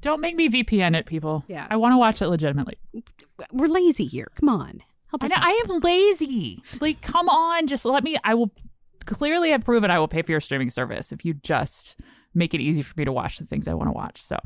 [0.00, 1.44] Don't make me VPN it, people.
[1.48, 1.66] Yeah.
[1.70, 2.76] I want to watch it legitimately.
[3.52, 4.28] We're lazy here.
[4.38, 4.82] Come on.
[5.14, 6.62] Help us I, know, I am lazy.
[6.80, 8.18] Like, come on, just let me.
[8.24, 8.50] I will
[9.06, 11.96] clearly have proven I will pay for your streaming service if you just
[12.34, 14.22] make it easy for me to watch the things I want to watch.
[14.22, 14.38] So,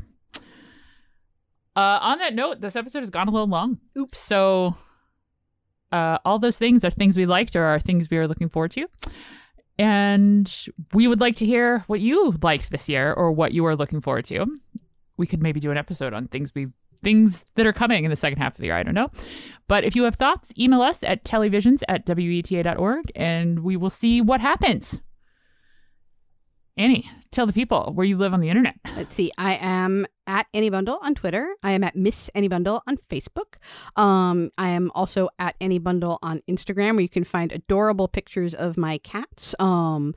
[1.75, 3.79] uh, on that note, this episode has gone a little long.
[3.97, 4.17] Oops.
[4.17, 4.75] So,
[5.91, 8.71] uh, all those things are things we liked or are things we are looking forward
[8.71, 8.87] to.
[9.77, 10.53] And
[10.93, 14.01] we would like to hear what you liked this year or what you are looking
[14.01, 14.45] forward to.
[15.17, 16.67] We could maybe do an episode on things we
[16.99, 18.75] things that are coming in the second half of the year.
[18.75, 19.09] I don't know.
[19.67, 24.21] But if you have thoughts, email us at tellyvisions at weta.org and we will see
[24.21, 25.01] what happens.
[26.79, 28.75] Ani, tell the people where you live on the internet.
[28.95, 29.33] Let's see.
[29.37, 31.53] I am at Ani Bundel on Twitter.
[31.61, 33.55] I am at Miss Ani Bundel on Facebook.
[33.97, 38.53] Um, I am also at Ani Bundel on Instagram, where you can find adorable pictures
[38.53, 39.53] of my cats.
[39.59, 40.15] Um,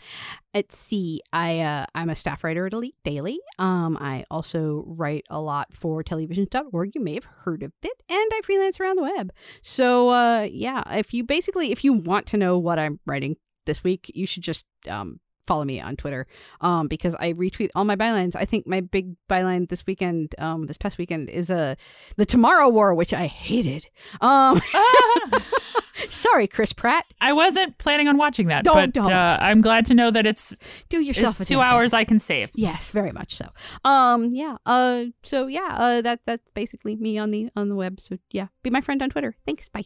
[0.55, 1.21] let's see.
[1.33, 3.41] I uh, I'm a staff writer at Elite Daily.
[3.59, 6.95] Um, I also write a lot for TellyVisions.org.
[6.95, 9.33] You may have heard of it, and I freelance around the web.
[9.63, 13.35] So uh, yeah, if you basically if you want to know what I'm writing
[13.67, 16.27] this week, you should just um follow me on Twitter
[16.61, 18.37] um, because I retweet all my bylines.
[18.37, 21.75] I think my big byline this weekend, um, this past weekend, is uh,
[22.17, 23.89] the Tomorrow War, which I hated.
[24.21, 24.61] Um,
[26.09, 27.05] sorry, Chris Pratt.
[27.21, 29.13] I wasn't planning on watching that, Don't- but don't.
[29.13, 30.57] Uh, I'm glad to know that it's
[30.89, 32.51] Do yourself it's two hours I can save.
[32.55, 33.49] Yes, very much so.
[33.85, 34.57] Um, yeah.
[34.67, 35.77] Uh, so yeah.
[35.77, 38.01] Uh, that that's basically me on the on the web.
[38.01, 39.37] So yeah, be my friend on Twitter.
[39.47, 39.69] Thanks.
[39.69, 39.85] Bye.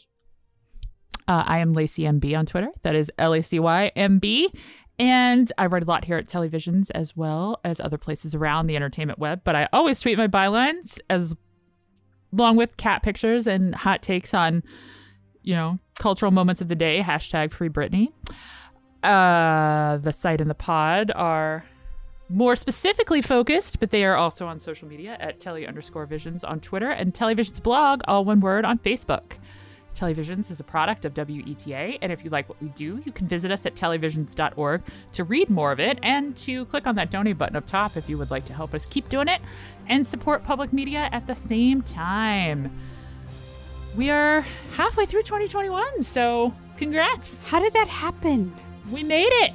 [1.29, 2.71] Uh, I am Lacy MB on Twitter.
[2.83, 4.53] That is L A C Y M B.
[4.99, 8.67] And I write a lot here at Telly Visions as well as other places around
[8.67, 9.43] the entertainment web.
[9.45, 11.35] But I always tweet my bylines as
[12.33, 14.63] along with cat pictures and hot takes on,
[15.43, 17.03] you know, cultural moments of the day.
[17.03, 18.13] Hashtag Free Britney.
[19.03, 21.65] Uh, the site and the pod are
[22.29, 26.59] more specifically focused, but they are also on social media at Telly underscore Visions on
[26.59, 29.35] Twitter and Televisions blog, all one word, on Facebook.
[29.97, 33.11] Telly Visions is a product of WETA, and if you like what we do, you
[33.11, 34.83] can visit us at tellyvisions.org
[35.13, 38.09] to read more of it and to click on that donate button up top if
[38.09, 39.41] you would like to help us keep doing it
[39.89, 42.71] and support public media at the same time.
[43.97, 44.43] We are
[44.75, 47.39] halfway through 2021, so congrats.
[47.47, 48.55] How did that happen?
[48.93, 49.55] We made it.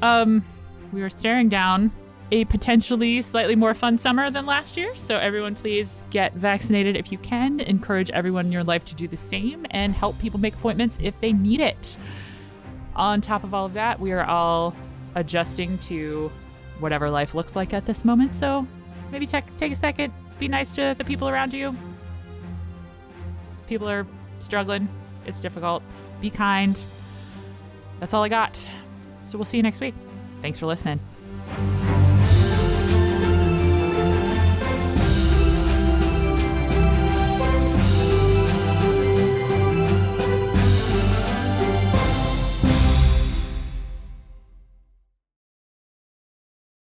[0.00, 0.44] Um,
[0.92, 1.90] we were staring down
[2.32, 4.96] a potentially slightly more fun summer than last year.
[4.96, 7.60] So everyone, please get vaccinated if you can.
[7.60, 11.14] Encourage everyone in your life to do the same and help people make appointments if
[11.20, 11.98] they need it.
[12.96, 14.74] On top of all of that, we are all
[15.14, 16.32] adjusting to
[16.80, 18.32] whatever life looks like at this moment.
[18.32, 18.66] So
[19.10, 21.76] maybe take take a second, be nice to the people around you.
[23.66, 24.06] People are
[24.40, 24.88] struggling.
[25.26, 25.82] It's difficult.
[26.22, 26.80] Be kind.
[28.00, 28.56] That's all I got.
[29.24, 29.94] So we'll see you next week.
[30.40, 30.98] Thanks for listening.